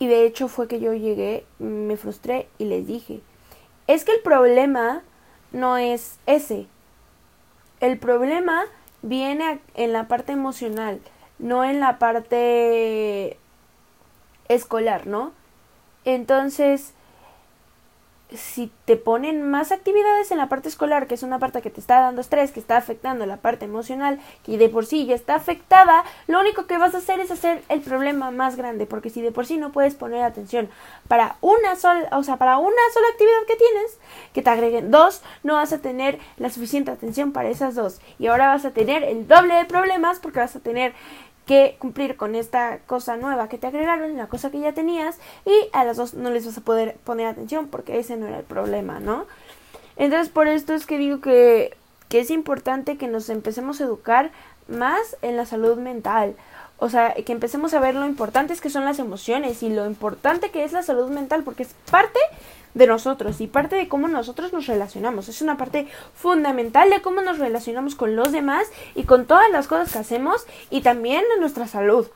y 0.00 0.08
de 0.08 0.26
hecho 0.26 0.48
fue 0.48 0.66
que 0.66 0.80
yo 0.80 0.92
llegué 0.92 1.46
me 1.60 1.96
frustré 1.96 2.48
y 2.58 2.64
les 2.64 2.84
dije 2.88 3.20
es 3.88 4.04
que 4.04 4.12
el 4.12 4.20
problema 4.20 5.02
no 5.50 5.78
es 5.78 6.18
ese. 6.26 6.66
El 7.80 7.98
problema 7.98 8.64
viene 9.02 9.60
en 9.74 9.92
la 9.92 10.08
parte 10.08 10.32
emocional 10.32 11.00
no 11.38 11.64
en 11.64 11.80
la 11.80 11.98
parte 11.98 13.38
escolar 14.48 15.06
no 15.06 15.32
entonces 16.04 16.94
si 18.34 18.70
te 18.84 18.96
ponen 18.96 19.50
más 19.50 19.72
actividades 19.72 20.30
en 20.30 20.38
la 20.38 20.48
parte 20.48 20.68
escolar, 20.68 21.06
que 21.06 21.14
es 21.14 21.22
una 21.22 21.38
parte 21.38 21.62
que 21.62 21.70
te 21.70 21.80
está 21.80 22.00
dando 22.00 22.20
estrés, 22.20 22.52
que 22.52 22.60
está 22.60 22.76
afectando 22.76 23.24
la 23.26 23.38
parte 23.38 23.64
emocional, 23.64 24.20
que 24.44 24.58
de 24.58 24.68
por 24.68 24.84
sí 24.84 25.06
ya 25.06 25.14
está 25.14 25.34
afectada, 25.34 26.04
lo 26.26 26.40
único 26.40 26.66
que 26.66 26.76
vas 26.76 26.94
a 26.94 26.98
hacer 26.98 27.20
es 27.20 27.30
hacer 27.30 27.62
el 27.68 27.80
problema 27.80 28.30
más 28.30 28.56
grande, 28.56 28.86
porque 28.86 29.10
si 29.10 29.22
de 29.22 29.32
por 29.32 29.46
sí 29.46 29.56
no 29.56 29.72
puedes 29.72 29.94
poner 29.94 30.22
atención 30.22 30.68
para 31.08 31.36
una 31.40 31.76
sola, 31.76 32.08
o 32.12 32.22
sea, 32.22 32.36
para 32.36 32.58
una 32.58 32.76
sola 32.92 33.06
actividad 33.12 33.46
que 33.46 33.56
tienes, 33.56 33.98
que 34.34 34.42
te 34.42 34.50
agreguen 34.50 34.90
dos, 34.90 35.22
no 35.42 35.54
vas 35.54 35.72
a 35.72 35.78
tener 35.78 36.18
la 36.36 36.50
suficiente 36.50 36.90
atención 36.90 37.32
para 37.32 37.48
esas 37.48 37.74
dos, 37.74 38.00
y 38.18 38.26
ahora 38.26 38.48
vas 38.48 38.64
a 38.64 38.72
tener 38.72 39.04
el 39.04 39.26
doble 39.26 39.54
de 39.54 39.64
problemas 39.64 40.18
porque 40.18 40.40
vas 40.40 40.54
a 40.54 40.60
tener 40.60 40.92
que 41.48 41.76
cumplir 41.78 42.16
con 42.16 42.34
esta 42.34 42.78
cosa 42.86 43.16
nueva 43.16 43.48
que 43.48 43.56
te 43.56 43.66
agregaron, 43.66 44.18
la 44.18 44.26
cosa 44.26 44.50
que 44.50 44.60
ya 44.60 44.74
tenías, 44.74 45.18
y 45.46 45.70
a 45.72 45.82
las 45.82 45.96
dos 45.96 46.12
no 46.12 46.28
les 46.28 46.44
vas 46.44 46.58
a 46.58 46.60
poder 46.60 46.96
poner 47.04 47.26
atención 47.26 47.68
porque 47.68 47.98
ese 47.98 48.18
no 48.18 48.26
era 48.26 48.38
el 48.38 48.44
problema, 48.44 49.00
¿no? 49.00 49.24
Entonces 49.96 50.28
por 50.28 50.46
esto 50.46 50.74
es 50.74 50.84
que 50.84 50.98
digo 50.98 51.22
que, 51.22 51.74
que 52.10 52.20
es 52.20 52.30
importante 52.30 52.98
que 52.98 53.08
nos 53.08 53.30
empecemos 53.30 53.80
a 53.80 53.84
educar 53.84 54.30
más 54.68 55.16
en 55.22 55.38
la 55.38 55.46
salud 55.46 55.78
mental. 55.78 56.36
O 56.76 56.90
sea, 56.90 57.14
que 57.14 57.32
empecemos 57.32 57.72
a 57.72 57.80
ver 57.80 57.94
lo 57.94 58.06
importante 58.06 58.54
que 58.54 58.70
son 58.70 58.84
las 58.84 58.98
emociones 58.98 59.62
y 59.62 59.70
lo 59.70 59.86
importante 59.86 60.50
que 60.50 60.64
es 60.64 60.72
la 60.72 60.82
salud 60.82 61.08
mental, 61.08 61.44
porque 61.44 61.62
es 61.62 61.74
parte 61.90 62.20
de 62.74 62.86
nosotros 62.86 63.40
y 63.40 63.46
parte 63.46 63.76
de 63.76 63.88
cómo 63.88 64.08
nosotros 64.08 64.52
nos 64.52 64.66
relacionamos. 64.66 65.28
Es 65.28 65.42
una 65.42 65.56
parte 65.56 65.88
fundamental 66.14 66.90
de 66.90 67.02
cómo 67.02 67.22
nos 67.22 67.38
relacionamos 67.38 67.94
con 67.94 68.16
los 68.16 68.32
demás 68.32 68.66
y 68.94 69.04
con 69.04 69.26
todas 69.26 69.50
las 69.50 69.66
cosas 69.66 69.92
que 69.92 69.98
hacemos 69.98 70.46
y 70.70 70.82
también 70.82 71.24
de 71.34 71.40
nuestra 71.40 71.66
salud. 71.66 72.08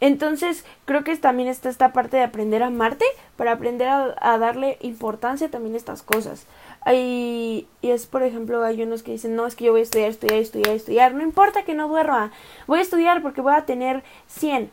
Entonces, 0.00 0.64
creo 0.84 1.04
que 1.04 1.16
también 1.16 1.48
está 1.48 1.70
esta 1.70 1.92
parte 1.92 2.18
de 2.18 2.22
aprender 2.22 2.62
a 2.62 2.66
amarte 2.66 3.06
para 3.36 3.52
aprender 3.52 3.88
a, 3.88 4.38
darle 4.38 4.76
importancia 4.82 5.50
también 5.50 5.74
a 5.74 5.78
estas 5.78 6.02
cosas. 6.02 6.44
Hay, 6.82 7.66
y 7.80 7.90
es, 7.90 8.06
por 8.06 8.22
ejemplo, 8.22 8.62
hay 8.62 8.82
unos 8.82 9.02
que 9.02 9.12
dicen, 9.12 9.34
no, 9.34 9.46
es 9.46 9.56
que 9.56 9.64
yo 9.64 9.72
voy 9.72 9.80
a 9.80 9.84
estudiar, 9.84 10.10
estudiar, 10.10 10.40
estudiar, 10.40 10.74
estudiar. 10.74 11.14
No 11.14 11.22
importa 11.22 11.64
que 11.64 11.74
no 11.74 11.88
duerma, 11.88 12.30
voy 12.66 12.80
a 12.80 12.82
estudiar 12.82 13.22
porque 13.22 13.40
voy 13.40 13.54
a 13.54 13.64
tener 13.64 14.04
100. 14.28 14.70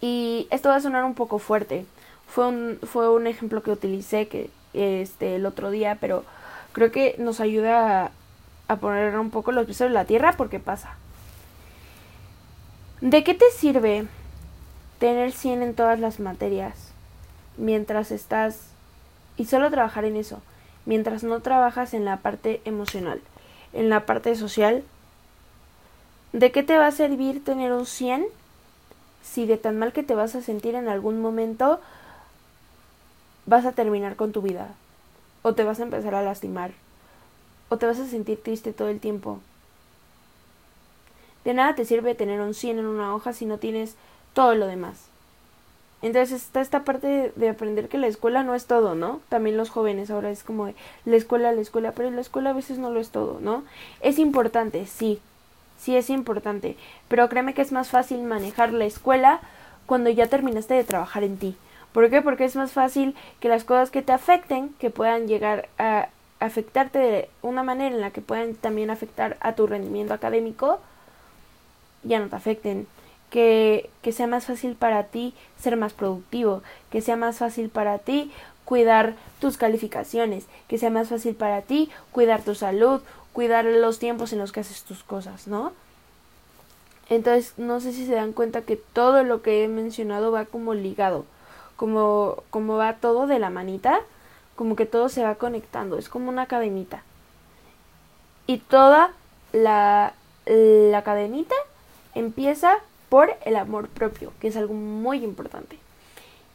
Y 0.00 0.46
esto 0.50 0.68
va 0.68 0.76
a 0.76 0.80
sonar 0.80 1.04
un 1.04 1.14
poco 1.14 1.38
fuerte, 1.38 1.84
fue 2.26 2.48
un, 2.48 2.78
fue 2.82 3.08
un 3.10 3.26
ejemplo 3.26 3.62
que 3.62 3.70
utilicé 3.70 4.28
que, 4.28 4.50
este, 4.74 5.36
el 5.36 5.46
otro 5.46 5.70
día, 5.70 5.96
pero 6.00 6.24
creo 6.72 6.92
que 6.92 7.16
nos 7.18 7.40
ayuda 7.40 8.10
a, 8.68 8.76
poner 8.76 9.18
un 9.18 9.30
poco 9.30 9.52
los 9.52 9.64
pies 9.64 9.78
sobre 9.78 9.92
la 9.92 10.04
tierra 10.04 10.34
porque 10.36 10.60
pasa. 10.60 10.96
¿De 13.00 13.24
qué 13.24 13.34
te 13.34 13.50
sirve 13.50 14.06
tener 14.98 15.32
100 15.32 15.62
en 15.62 15.74
todas 15.74 16.00
las 16.00 16.20
materias 16.20 16.92
mientras 17.56 18.10
estás 18.10 18.68
y 19.36 19.46
solo 19.46 19.70
trabajar 19.70 20.04
en 20.04 20.16
eso, 20.16 20.42
mientras 20.84 21.22
no 21.22 21.40
trabajas 21.40 21.94
en 21.94 22.04
la 22.04 22.18
parte 22.18 22.60
emocional, 22.64 23.20
en 23.72 23.88
la 23.88 24.04
parte 24.04 24.34
social? 24.36 24.82
¿De 26.32 26.52
qué 26.52 26.62
te 26.62 26.76
va 26.76 26.88
a 26.88 26.92
servir 26.92 27.42
tener 27.42 27.72
un 27.72 27.86
100 27.86 28.26
si 29.22 29.46
de 29.46 29.56
tan 29.56 29.78
mal 29.78 29.92
que 29.92 30.02
te 30.02 30.14
vas 30.14 30.34
a 30.34 30.42
sentir 30.42 30.74
en 30.74 30.88
algún 30.88 31.20
momento 31.20 31.80
vas 33.46 33.64
a 33.64 33.72
terminar 33.72 34.16
con 34.16 34.32
tu 34.32 34.42
vida, 34.42 34.74
o 35.42 35.54
te 35.54 35.64
vas 35.64 35.80
a 35.80 35.84
empezar 35.84 36.14
a 36.14 36.22
lastimar, 36.22 36.72
o 37.68 37.78
te 37.78 37.86
vas 37.86 37.98
a 37.98 38.06
sentir 38.06 38.42
triste 38.42 38.72
todo 38.72 38.88
el 38.88 39.00
tiempo. 39.00 39.40
De 41.44 41.54
nada 41.54 41.74
te 41.74 41.84
sirve 41.84 42.14
tener 42.14 42.40
un 42.40 42.54
100 42.54 42.80
en 42.80 42.86
una 42.86 43.14
hoja 43.14 43.32
si 43.32 43.46
no 43.46 43.58
tienes 43.58 43.94
todo 44.34 44.54
lo 44.54 44.66
demás. 44.66 45.06
Entonces 46.02 46.42
está 46.42 46.60
esta 46.60 46.84
parte 46.84 47.32
de, 47.34 47.48
aprender 47.48 47.88
que 47.88 47.98
la 47.98 48.06
escuela 48.06 48.42
no 48.42 48.54
es 48.54 48.66
todo, 48.66 48.94
¿no? 48.94 49.20
También 49.28 49.56
los 49.56 49.70
jóvenes 49.70 50.10
ahora 50.10 50.30
es 50.30 50.42
como 50.42 50.68
la 51.04 51.16
escuela, 51.16 51.52
la 51.52 51.60
escuela, 51.60 51.92
pero 51.92 52.10
la 52.10 52.20
escuela 52.20 52.50
a 52.50 52.52
veces 52.52 52.78
no 52.78 52.90
lo 52.90 53.00
es 53.00 53.10
todo, 53.10 53.38
¿no? 53.40 53.64
Es 54.00 54.18
importante, 54.18 54.86
sí, 54.86 55.20
sí 55.78 55.96
es 55.96 56.10
importante, 56.10 56.76
pero 57.08 57.28
créeme 57.28 57.54
que 57.54 57.62
es 57.62 57.72
más 57.72 57.88
fácil 57.88 58.22
manejar 58.24 58.72
la 58.72 58.84
escuela 58.84 59.40
cuando 59.86 60.10
ya 60.10 60.26
terminaste 60.26 60.74
de 60.74 60.84
trabajar 60.84 61.24
en 61.24 61.38
ti. 61.38 61.56
¿Por 61.96 62.10
qué? 62.10 62.20
Porque 62.20 62.44
es 62.44 62.56
más 62.56 62.72
fácil 62.72 63.14
que 63.40 63.48
las 63.48 63.64
cosas 63.64 63.90
que 63.90 64.02
te 64.02 64.12
afecten, 64.12 64.68
que 64.78 64.90
puedan 64.90 65.28
llegar 65.28 65.70
a 65.78 66.10
afectarte 66.40 66.98
de 66.98 67.30
una 67.40 67.62
manera 67.62 67.94
en 67.94 68.02
la 68.02 68.10
que 68.10 68.20
puedan 68.20 68.54
también 68.54 68.90
afectar 68.90 69.38
a 69.40 69.54
tu 69.54 69.66
rendimiento 69.66 70.12
académico, 70.12 70.78
ya 72.02 72.18
no 72.18 72.28
te 72.28 72.36
afecten. 72.36 72.86
Que, 73.30 73.88
que 74.02 74.12
sea 74.12 74.26
más 74.26 74.44
fácil 74.44 74.74
para 74.74 75.04
ti 75.04 75.32
ser 75.58 75.78
más 75.78 75.94
productivo, 75.94 76.62
que 76.90 77.00
sea 77.00 77.16
más 77.16 77.38
fácil 77.38 77.70
para 77.70 77.98
ti 77.98 78.30
cuidar 78.66 79.14
tus 79.40 79.56
calificaciones, 79.56 80.44
que 80.68 80.76
sea 80.76 80.90
más 80.90 81.08
fácil 81.08 81.34
para 81.34 81.62
ti 81.62 81.90
cuidar 82.12 82.42
tu 82.42 82.54
salud, 82.54 83.00
cuidar 83.32 83.64
los 83.64 83.98
tiempos 83.98 84.34
en 84.34 84.40
los 84.40 84.52
que 84.52 84.60
haces 84.60 84.82
tus 84.82 85.02
cosas, 85.02 85.46
¿no? 85.46 85.72
Entonces, 87.08 87.54
no 87.56 87.80
sé 87.80 87.94
si 87.94 88.04
se 88.04 88.12
dan 88.12 88.34
cuenta 88.34 88.60
que 88.60 88.76
todo 88.76 89.24
lo 89.24 89.40
que 89.40 89.64
he 89.64 89.68
mencionado 89.68 90.30
va 90.30 90.44
como 90.44 90.74
ligado, 90.74 91.24
como, 91.76 92.42
va 92.52 92.94
todo 92.94 93.26
de 93.26 93.38
la 93.38 93.50
manita, 93.50 94.00
como 94.54 94.76
que 94.76 94.86
todo 94.86 95.08
se 95.08 95.22
va 95.22 95.36
conectando, 95.36 95.98
es 95.98 96.08
como 96.08 96.28
una 96.28 96.46
cadenita. 96.46 97.02
Y 98.46 98.58
toda 98.58 99.12
la, 99.52 100.14
la 100.46 101.02
cadenita 101.02 101.54
empieza 102.14 102.78
por 103.08 103.36
el 103.44 103.56
amor 103.56 103.88
propio, 103.88 104.32
que 104.40 104.48
es 104.48 104.56
algo 104.56 104.74
muy 104.74 105.22
importante. 105.22 105.78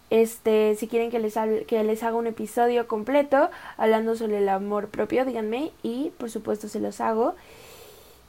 Este, 0.09 0.75
si 0.75 0.89
quieren 0.89 1.09
que 1.09 1.19
les, 1.19 1.35
que 1.67 1.83
les 1.83 2.03
haga 2.03 2.17
un 2.17 2.27
episodio 2.27 2.85
completo 2.85 3.49
hablando 3.77 4.15
sobre 4.17 4.39
el 4.39 4.49
amor 4.49 4.89
propio, 4.89 5.23
díganme 5.23 5.71
y 5.83 6.11
por 6.17 6.29
supuesto 6.29 6.67
se 6.67 6.81
los 6.81 6.99
hago. 6.99 7.35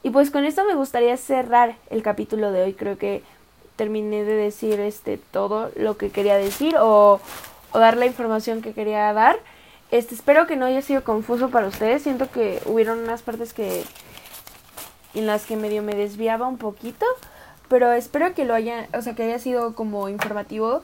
Y 0.05 0.11
pues 0.11 0.31
con 0.31 0.45
esto 0.45 0.65
me 0.65 0.75
gustaría 0.75 1.17
cerrar 1.17 1.77
el 1.91 2.03
capítulo 2.03 2.53
de 2.53 2.63
hoy. 2.63 2.75
Creo 2.75 2.99
que 2.99 3.23
terminé 3.77 4.25
de 4.25 4.35
decir 4.35 4.81
este 4.81 5.19
todo 5.19 5.71
lo 5.77 5.97
que 5.97 6.11
quería 6.11 6.37
decir 6.37 6.77
o, 6.79 7.21
dar 7.73 7.97
la 7.97 8.07
información 8.07 8.63
que 8.63 8.73
quería 8.73 9.13
dar. 9.13 9.39
Este, 9.91 10.15
espero 10.15 10.47
que 10.47 10.57
no 10.57 10.67
haya 10.67 10.83
sido 10.83 11.05
confuso 11.05 11.51
para 11.51 11.67
ustedes. 11.67 12.03
Siento 12.03 12.31
que 12.31 12.61
hubieron 12.67 12.99
unas 12.99 13.23
partes 13.23 13.53
que 13.53 13.85
en 15.15 15.27
las 15.27 15.47
que 15.47 15.57
medio 15.57 15.83
me 15.83 15.95
desviaba 15.95 16.49
un 16.49 16.59
poquito, 16.59 17.07
pero 17.69 17.93
espero 17.93 18.35
que 18.35 18.45
lo 18.45 18.55
hayan, 18.55 18.87
o 18.95 19.03
sea, 19.03 19.15
que 19.15 19.25
haya 19.25 19.39
sido 19.39 19.75
como 19.75 20.09
informativo, 20.09 20.83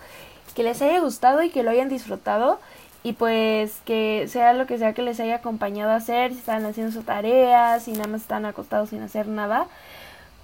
que 0.54 0.62
les 0.62 0.80
haya 0.82 1.00
gustado 1.00 1.42
y 1.42 1.50
que 1.50 1.62
lo 1.62 1.70
hayan 1.70 1.88
disfrutado 1.88 2.58
y 3.02 3.12
pues 3.12 3.80
que 3.84 4.26
sea 4.28 4.52
lo 4.52 4.66
que 4.66 4.78
sea 4.78 4.92
que 4.92 5.02
les 5.02 5.20
haya 5.20 5.36
acompañado 5.36 5.92
a 5.92 5.96
hacer, 5.96 6.32
si 6.32 6.38
están 6.38 6.64
haciendo 6.66 6.92
su 6.92 7.02
tarea, 7.02 7.78
si 7.80 7.92
nada 7.92 8.08
más 8.08 8.22
están 8.22 8.44
acostados 8.44 8.90
sin 8.90 9.02
hacer 9.02 9.28
nada, 9.28 9.66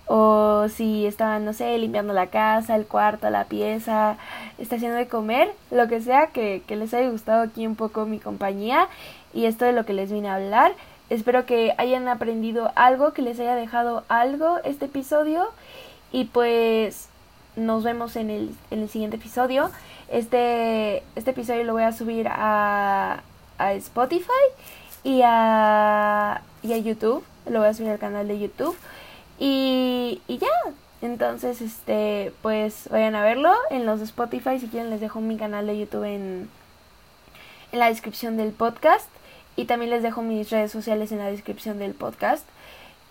o 0.06 0.66
si 0.68 1.06
están, 1.06 1.44
no 1.44 1.52
sé, 1.52 1.78
limpiando 1.78 2.12
la 2.12 2.26
casa, 2.26 2.76
el 2.76 2.86
cuarto, 2.86 3.30
la 3.30 3.44
pieza, 3.44 4.16
está 4.58 4.76
haciendo 4.76 4.98
de 4.98 5.08
comer, 5.08 5.50
lo 5.70 5.88
que 5.88 6.00
sea, 6.00 6.28
que, 6.28 6.62
que 6.66 6.76
les 6.76 6.92
haya 6.92 7.08
gustado 7.10 7.42
aquí 7.42 7.66
un 7.66 7.76
poco 7.76 8.04
mi 8.04 8.18
compañía 8.18 8.88
y 9.32 9.46
esto 9.46 9.64
de 9.64 9.72
lo 9.72 9.86
que 9.86 9.94
les 9.94 10.12
vine 10.12 10.28
a 10.28 10.36
hablar. 10.36 10.72
Espero 11.10 11.46
que 11.46 11.74
hayan 11.78 12.08
aprendido 12.08 12.70
algo, 12.76 13.12
que 13.12 13.22
les 13.22 13.38
haya 13.40 13.54
dejado 13.54 14.04
algo 14.08 14.58
este 14.64 14.86
episodio 14.86 15.46
y 16.12 16.24
pues 16.24 17.08
nos 17.56 17.84
vemos 17.84 18.16
en 18.16 18.30
el, 18.30 18.50
en 18.70 18.82
el 18.82 18.88
siguiente 18.88 19.16
episodio. 19.16 19.70
Este, 20.08 21.02
este 21.16 21.30
episodio 21.30 21.64
lo 21.64 21.72
voy 21.72 21.82
a 21.82 21.92
subir 21.92 22.28
a, 22.28 23.22
a 23.58 23.72
Spotify 23.74 24.30
y 25.02 25.22
a, 25.24 26.42
y 26.62 26.72
a 26.72 26.78
YouTube. 26.78 27.24
Lo 27.48 27.60
voy 27.60 27.68
a 27.68 27.74
subir 27.74 27.90
al 27.90 27.98
canal 27.98 28.28
de 28.28 28.38
YouTube. 28.38 28.76
Y, 29.38 30.22
y 30.28 30.38
ya. 30.38 30.48
Entonces, 31.02 31.60
este, 31.60 32.32
pues 32.42 32.88
vayan 32.90 33.14
a 33.14 33.22
verlo 33.22 33.52
en 33.70 33.86
los 33.86 33.98
de 33.98 34.06
Spotify. 34.06 34.58
Si 34.58 34.68
quieren 34.68 34.90
les 34.90 35.00
dejo 35.00 35.20
mi 35.20 35.36
canal 35.36 35.66
de 35.66 35.78
YouTube 35.78 36.04
en, 36.04 36.48
en 37.72 37.78
la 37.78 37.88
descripción 37.88 38.36
del 38.36 38.52
podcast. 38.52 39.08
Y 39.56 39.66
también 39.66 39.90
les 39.90 40.02
dejo 40.02 40.22
mis 40.22 40.50
redes 40.50 40.72
sociales 40.72 41.12
en 41.12 41.18
la 41.18 41.30
descripción 41.30 41.78
del 41.78 41.94
podcast. 41.94 42.44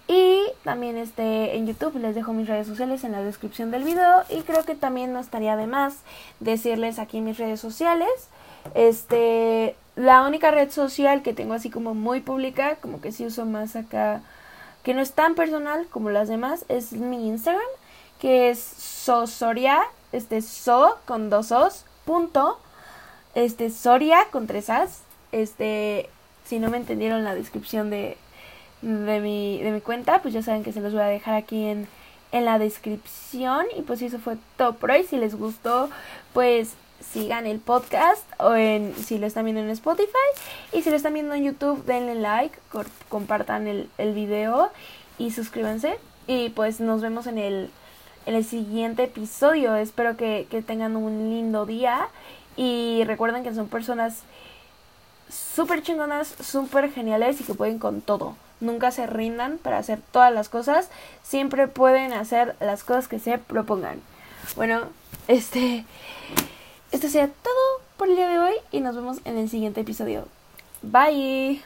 Y 0.08 0.42
también 0.64 0.98
este, 0.98 1.56
en 1.56 1.66
YouTube 1.66 1.98
les 1.98 2.14
dejo 2.14 2.34
mis 2.34 2.48
redes 2.48 2.68
sociales 2.68 3.04
en 3.04 3.14
la 3.14 3.22
descripción 3.22 3.72
del 3.72 3.84
video. 3.84 4.24
Y 4.30 4.42
creo 4.42 4.64
que 4.64 4.76
también 4.76 5.14
no 5.14 5.20
estaría 5.20 5.56
de 5.56 5.68
más 5.68 5.98
decirles 6.40 7.00
aquí 7.00 7.22
mis 7.22 7.38
redes 7.38 7.60
sociales. 7.62 8.10
Este, 8.76 9.76
la 9.96 10.24
única 10.24 10.52
red 10.52 10.72
social 10.72 11.22
que 11.22 11.34
tengo 11.34 11.54
así 11.54 11.70
como 11.70 11.94
muy 11.94 12.20
pública, 12.20 12.76
como 12.78 13.00
que 13.00 13.12
sí 13.12 13.26
uso 13.26 13.46
más 13.46 13.76
acá, 13.76 14.22
que 14.84 14.94
no 14.94 15.02
es 15.02 15.14
tan 15.14 15.36
personal 15.36 15.88
como 15.90 16.10
las 16.10 16.28
demás, 16.28 16.66
es 16.70 16.92
mi 16.94 17.28
Instagram, 17.28 17.62
que 18.20 18.50
es 18.50 18.60
sosoria, 18.60 19.82
este 20.12 20.42
so 20.42 20.98
con 21.06 21.30
dos 21.30 21.52
os, 21.52 21.86
punto, 22.06 22.60
este 23.36 23.70
soria 23.70 24.28
con 24.32 24.48
tres 24.48 24.70
as, 24.70 25.02
este, 25.32 26.10
si 26.46 26.60
no 26.60 26.70
me 26.70 26.78
entendieron 26.78 27.24
la 27.24 27.36
descripción 27.36 27.90
de, 27.90 28.18
de 28.82 29.20
mi, 29.20 29.62
de 29.62 29.72
mi 29.72 29.82
cuenta, 29.82 30.22
pues 30.22 30.34
ya 30.34 30.44
saben 30.44 30.64
que 30.64 30.74
se 30.74 30.82
los 30.82 30.94
voy 30.94 31.02
a 31.02 31.08
dejar 31.08 31.36
aquí 31.36 31.66
en, 31.66 31.88
en 32.32 32.46
la 32.46 32.60
descripción. 32.60 33.66
Y 33.78 33.82
pues 33.84 34.02
eso 34.02 34.20
fue 34.20 34.38
todo 34.58 34.74
por 34.76 34.92
hoy. 34.92 35.04
Si 35.04 35.18
les 35.18 35.36
gustó, 35.36 35.90
pues 36.34 36.74
sigan 37.12 37.46
el 37.46 37.60
podcast 37.60 38.24
o 38.40 38.56
en 38.56 38.96
si 38.96 39.18
lo 39.18 39.28
están 39.28 39.46
viendo 39.46 39.62
en 39.62 39.70
Spotify. 39.70 40.08
Y 40.72 40.82
si 40.82 40.90
lo 40.90 40.96
están 40.96 41.14
viendo 41.14 41.34
en 41.34 41.44
YouTube 41.44 41.84
denle 41.86 42.16
like, 42.16 42.58
compartan 43.10 43.68
el, 43.68 43.90
el 43.98 44.14
video 44.14 44.72
y 45.18 45.32
suscríbanse. 45.32 45.98
Y 46.28 46.50
pues 46.50 46.80
nos 46.80 47.02
vemos 47.02 47.28
en 47.28 47.38
el, 47.38 47.70
en 48.26 48.36
el 48.36 48.46
siguiente 48.46 49.04
episodio. 49.04 49.76
Espero 49.76 50.18
que, 50.18 50.48
que 50.50 50.62
tengan 50.62 50.96
un 50.96 51.30
lindo 51.30 51.66
día. 51.66 52.08
Y 52.56 53.04
recuerden 53.06 53.44
que 53.44 53.54
son 53.54 53.68
personas 53.68 54.24
súper 55.30 55.82
chingonas, 55.82 56.28
súper 56.28 56.92
geniales 56.92 57.42
y 57.42 57.44
que 57.44 57.54
pueden 57.54 57.80
con 57.80 58.02
todo. 58.02 58.36
Nunca 58.60 58.92
se 58.92 59.08
rindan 59.08 59.58
para 59.58 59.78
hacer 59.78 60.00
todas 60.12 60.34
las 60.34 60.50
cosas, 60.50 60.90
siempre 61.22 61.68
pueden 61.68 62.14
hacer 62.14 62.56
las 62.60 62.84
cosas 62.84 63.08
que 63.08 63.20
se 63.20 63.38
propongan. 63.38 64.00
Bueno, 64.56 64.82
este, 65.28 65.86
esto 66.94 67.10
sería 67.10 67.28
todo 67.28 67.82
por 67.98 68.08
el 68.08 68.16
día 68.16 68.30
de 68.30 68.40
hoy 68.40 68.54
y 68.72 68.80
nos 68.80 68.96
vemos 68.96 69.18
en 69.26 69.38
el 69.38 69.50
siguiente 69.50 69.82
episodio. 69.82 70.28
Bye. 70.84 71.62